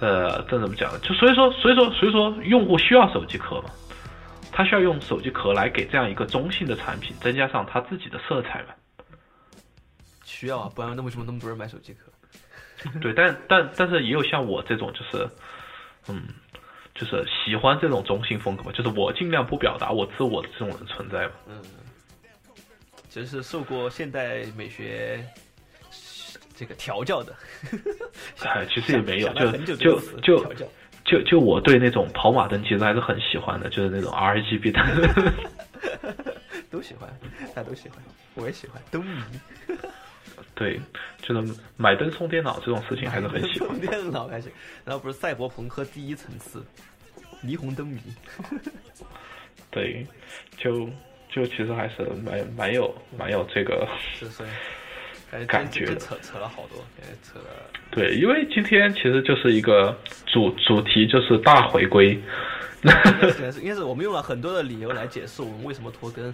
[0.00, 0.98] 呃，这怎么讲呢？
[0.98, 3.70] 就所以说，所以说，所以说，用户需要手机壳嘛，
[4.52, 8.74] 他需要用手机壳来给这样一个中性的产品增加上他自己的色彩嘛。
[10.24, 12.10] 需要啊，不然那为什么那么多人买手机壳？
[13.00, 15.26] 对，但但但是也有像我这种，就是，
[16.08, 16.22] 嗯，
[16.94, 21.32] 就是喜欢这种中性风格嘛，就是我尽量不表达我自我的这种人存在嘛。
[21.48, 21.62] 嗯，
[23.08, 25.24] 其实是受过现代美学
[26.54, 27.34] 这个调教的。
[28.44, 30.54] 哎，其实也没有，就就就
[31.04, 34.82] 就就我对那种跑马灯其实还是很喜欢的，就是那种 RGB 灯。
[36.70, 37.08] 都喜欢，
[37.54, 37.98] 大家都喜欢，
[38.34, 39.22] 我也喜欢，都迷。
[40.56, 40.80] 对，
[41.20, 43.68] 就是买灯送电脑这种事情还是很喜欢。
[43.68, 44.50] 送电脑还行，
[44.86, 46.64] 然后不是赛博朋克第一层次，
[47.44, 48.00] 霓虹灯迷。
[49.70, 50.06] 对，
[50.56, 50.88] 就
[51.28, 53.86] 就其实还是蛮蛮有蛮有这个
[54.18, 54.42] 是是，
[55.46, 57.44] 感觉感觉扯扯了好多，感觉扯了。
[57.90, 59.94] 对，因为今天其实就是一个
[60.24, 62.12] 主主题就是大回归，
[62.82, 62.88] 应
[63.20, 66.32] 该是应该是我们用了很多的理由来解释我们为什么拖更。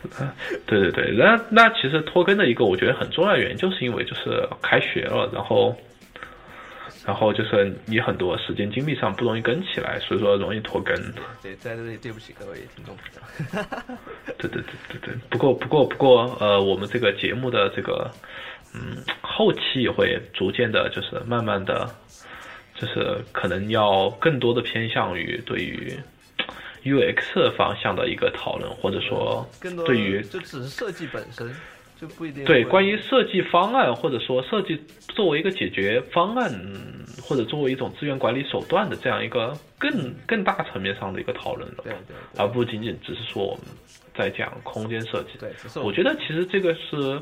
[0.66, 5.76] 对对对，那那其实拖更的一个我觉得很重要的原因，就是因为就是开学了，然后
[7.06, 10.94] 然后就是你很多时间精力上不容易跟起来，所以说容易拖更。
[11.42, 13.96] 对，在这里对不起各位听众朋友。
[14.38, 18.10] 对对对对对，不过不过不过呃，我们这个节目的这个
[18.74, 21.88] 嗯后期也会逐渐的，就是慢慢的，
[22.74, 25.92] 就是可能要更多的偏向于对于
[26.84, 29.48] UX 方向的一个讨论，或者说
[29.86, 31.54] 对于就只是设计本身，
[32.00, 43.64] 就不一定对关于设计方案，或者说设计作为一个解决方案，嗯或者作为一种资源管理手段的这样一个更更大层面上的一个讨论了对，对而不仅仅只是说我们
[44.16, 45.38] 在讲空间设计。
[45.38, 45.52] 对，
[45.82, 47.20] 我觉得其实这个是，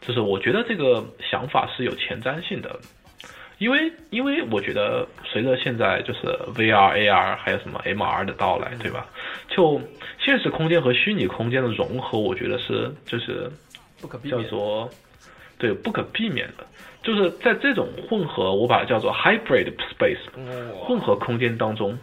[0.00, 2.80] 就是我觉得这个想法是有前瞻性的，
[3.58, 6.20] 因为因为我觉得随着现在就是
[6.54, 9.06] VR、AR 还有什么 MR 的到来，对吧？
[9.48, 9.80] 就
[10.18, 13.50] 现实空间和虚拟空间的融合，我觉得是就是
[13.96, 14.48] 叫不可避免。
[14.48, 14.88] 做
[15.58, 16.64] 对不可避免的，
[17.02, 20.18] 就是在这种混合，我把它叫做 hybrid space
[20.86, 21.98] 混，合空间当中，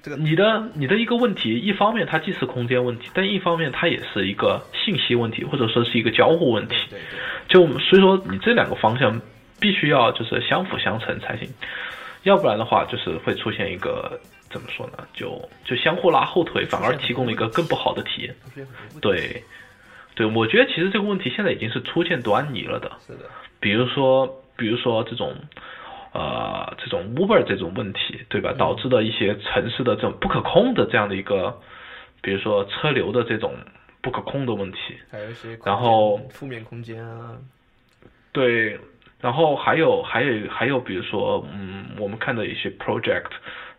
[0.00, 6.76] 这个你的你的一个问题，一方面它既是空间问题，但一方面它也是一个信息问题，或者说是一个交互问题。
[7.48, 9.20] 就所以说，你这两个方向
[9.60, 11.48] 必须要就是相辅相成才行，
[12.22, 14.18] 要不然的话，就是会出现一个
[14.50, 15.06] 怎么说呢？
[15.12, 18.34] 就就相互拉后腿，反而提供了一个更不好的体验。
[19.00, 19.42] 对，
[20.14, 22.90] 对，我觉得其实这个问题现在已经是出现端倪了的。
[23.06, 23.24] 是的，
[23.60, 25.34] 比如说，比如说这种，
[26.12, 28.52] 呃，这种 Uber 这种问题，对吧？
[28.56, 31.56] 导致的一些城市的这种不可控的这样的一个，
[32.20, 33.54] 比如说车流的这种
[34.00, 34.78] 不可控的问题。
[35.10, 37.36] 还有一些然后负面空间啊，
[38.32, 38.78] 对，
[39.20, 43.30] 然后还有还有还有，比如说，嗯，我们看到一些 project，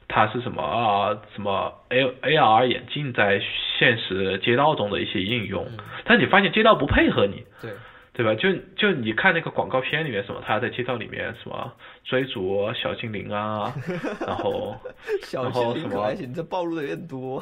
[0.07, 1.17] 它是什么啊？
[1.33, 3.41] 什么 A A R 眼镜在
[3.77, 5.65] 现实街道中的一些应用，
[6.03, 7.71] 但你发现街道不配合你，对，
[8.11, 8.35] 对吧？
[8.35, 11.71] 就就你看那个广告片里面什么，他在街道里面什么
[12.03, 13.73] 追逐小精灵啊，
[14.27, 14.75] 然后
[15.23, 17.41] 小然后精灵什么这暴露的有点多。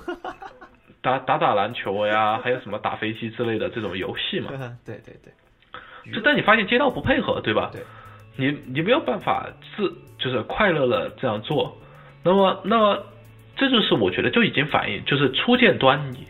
[1.02, 4.50] 打打打篮球呀，还有什么打飞机之类的这种游戏嘛。
[4.86, 5.32] 对 对对，
[6.14, 7.72] 就但你发现街道不配合，对吧？
[7.74, 7.82] 对，
[8.36, 11.78] 你你没有办法自就是快乐的这样做，
[12.24, 13.04] 那么那么
[13.56, 16.28] 这就是我觉得就已经反映就是初见端倪，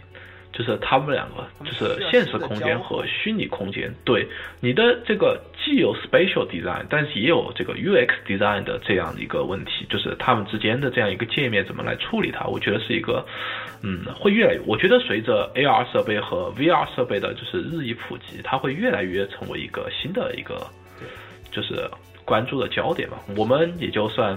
[0.57, 4.27] 就是他们两个就是现实空间和虚拟空间，对
[4.59, 13.23] 你的这个既有 spatial design，但是也有这个 UX design 的这样的一个问题，就是他们之间的这样一个界面怎么来处理它，我觉得是一个
[13.83, 20.65] 嗯会越来越，我觉得随着 AR 设备和 VR 设备的就是日益普及，它会越来越成为一个新的一个
[21.51, 21.87] 就是
[22.25, 23.19] 关注的焦点吧。
[23.37, 24.35] 我们也就算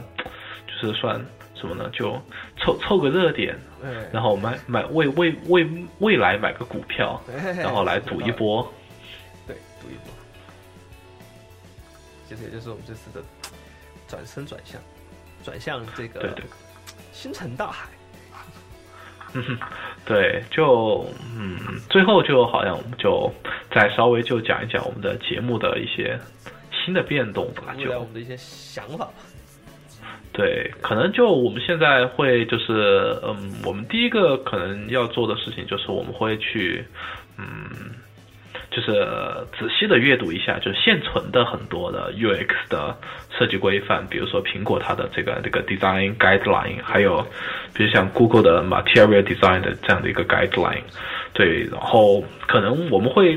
[0.67, 1.19] 就是算
[1.61, 1.89] 什么呢？
[1.93, 2.21] 就
[2.59, 8.67] 凑凑个热点，哎然后买买为为为未来买个股票，哎然后来赌一，波。
[9.47, 10.13] 对，赌一波。
[12.29, 13.23] 其实也就是我们这次的
[14.09, 14.81] 转身转向，
[15.45, 16.45] 转向这个对对
[17.13, 17.89] 星辰大海。
[19.33, 19.59] 嗯哼，
[20.05, 21.07] 对，就
[21.37, 21.57] 嗯，
[21.89, 23.33] 最后就好像我们就
[23.73, 26.19] 再稍微就讲一讲我们的节目的一些
[26.73, 29.13] 新的变动吧，就我们的一些想法吧。
[30.33, 36.85] 对，可能就我们现在会就是嗯，我们第一个可能要做的事情就是我们会去
[37.39, 37.45] 嗯。
[38.73, 38.93] 就是
[39.59, 42.97] 仔细的阅读一下，就是现存的很多的 UX 的
[43.37, 47.21] 设计规范，比如说苹果它的这个这个 design guideline，还有
[47.75, 50.85] 比如像 Google 的 material design 的这样的一个 guideline，
[51.33, 53.37] 对，然后可能我们会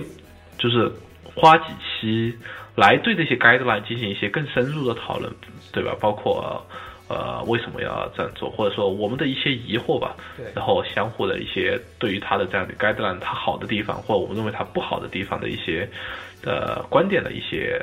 [0.59, 0.91] 就是
[1.33, 2.31] 花几期
[2.75, 5.33] 来对这些 guideline 进行一些更深入的讨论，
[5.73, 5.93] 对吧？
[5.99, 6.65] 包括
[7.09, 15.89] 呃为什么要这样做，或者说我们的一些疑惑吧，对然后相互的一些对于它的这样的 guideline 它好的地方，或者我们认为它不好的地方的一些
[16.45, 17.81] 呃观点的一些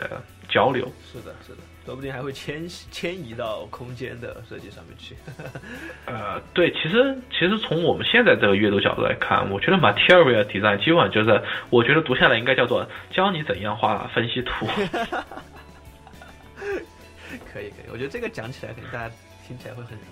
[0.49, 0.89] 交流。
[1.13, 5.15] 是的，是的，说不定还会迁徙迁移到空间的设计上面去。
[6.07, 14.67] 呃，对，其实其实从我们现在这个阅读角度来看，我觉得 material design 基本上就是，我觉得读下来应该叫做教你怎样画分析图。
[17.53, 19.15] 可以，可以，我觉得这个讲起来，可能大家
[19.47, 20.07] 听起来会很容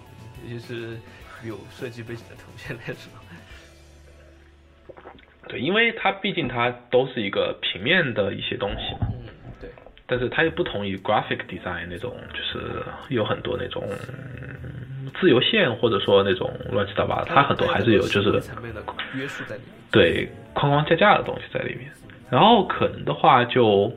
[0.44, 0.96] 易，尤其是
[1.44, 3.10] 有设计背景的同学来说。
[5.48, 9.70] 对，因为它毕竟它都是一个平面的一些东西嘛，嗯，对，
[10.06, 18.82] 但是它又不同于 graphic design 那种，就是有很多那种嗯自由线或者说那种乱七八糟，它很多还是有就是层面的
[19.14, 19.70] 约束在里面。
[19.90, 21.90] 对框框架架的东西在里面。
[22.30, 23.90] 然后可能的话就，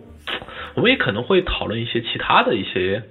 [0.76, 3.04] 我们也可能会讨论一些其他的一些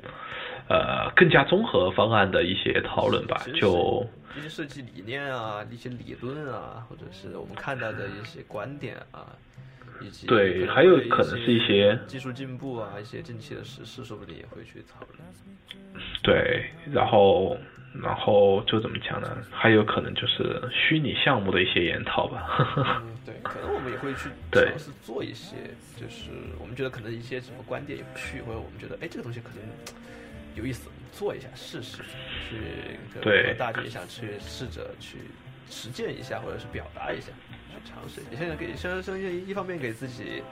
[0.68, 4.06] 呃更加综合方案的一些讨论吧就
[4.38, 9.26] 一些设计理念啊，一些理论啊，或者是我们看到的一些观点啊，
[10.00, 15.18] 以及对还有可能是一些技术进步啊，一些近期的时事，说不定也会去讨论。
[16.22, 17.56] 对，然后
[17.92, 19.36] 然后就怎么讲呢？
[19.50, 23.02] 还有可能就是虚拟项目的一些研讨吧。
[23.02, 25.56] 嗯， 对，可能我们也会去对尝试做一些，
[25.96, 29.58] 就是我们觉得可能一些什么观点有趣，或者我们觉得哎这个东西可能
[30.54, 31.98] 有意思，做一下试试，
[32.48, 32.56] 去
[33.12, 35.18] 跟对和大家也想去试着去
[35.70, 37.28] 实践一下，或者是表达一下，
[37.72, 38.20] 去尝试。
[38.30, 40.42] 你现在给相相一一方面给自己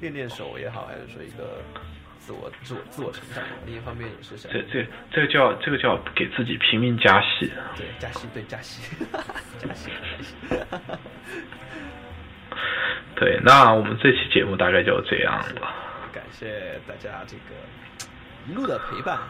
[0.00, 1.62] 练练手也好，还是说一个
[2.18, 7.50] 自我自我自我成长，另一方面也是想这这这个叫这个叫给自己拼命加戏。
[7.76, 8.82] 对加戏对加戏
[9.58, 10.34] 加戏加戏。
[13.14, 15.72] 对，那我们这期节目大概就这样了。
[16.12, 17.54] 感谢大家这个
[18.48, 19.28] 一路的陪伴啊，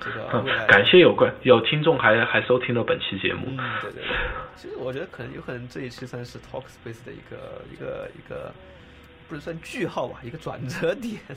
[0.00, 3.46] 这个感谢有关有听众还还收听了本期节目。
[3.48, 4.16] 嗯，对对对，
[4.56, 8.52] 其实我觉得可能有可能这一期算是 Talk Space 的一个一个一个，
[9.28, 11.20] 不能算句号吧，一个转折点。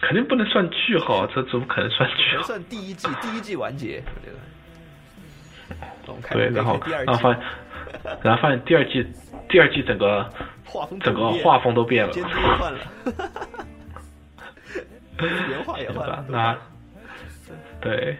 [0.00, 2.42] 肯定不能算句号，这怎么可能算句号？
[2.44, 4.02] 算第一季第一季完结，
[6.30, 7.42] 对，然后然后发现，
[8.22, 9.04] 然后发现第二季
[9.48, 10.24] 第二季整个
[10.64, 12.78] 画风整个画风都变了，监督也换了，
[15.50, 16.24] 原话也对吧换了？。
[16.28, 16.58] 那
[17.80, 18.16] 对，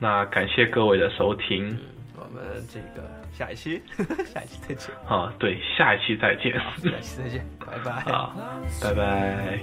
[0.00, 1.78] 那感谢各位的收听
[2.16, 3.06] 我们这个
[3.36, 3.82] 下一期
[4.32, 7.90] 下一期再见，啊，对，下一期再见下一期再见， 拜拜。
[8.12, 8.34] 啊，
[8.82, 9.58] 拜拜。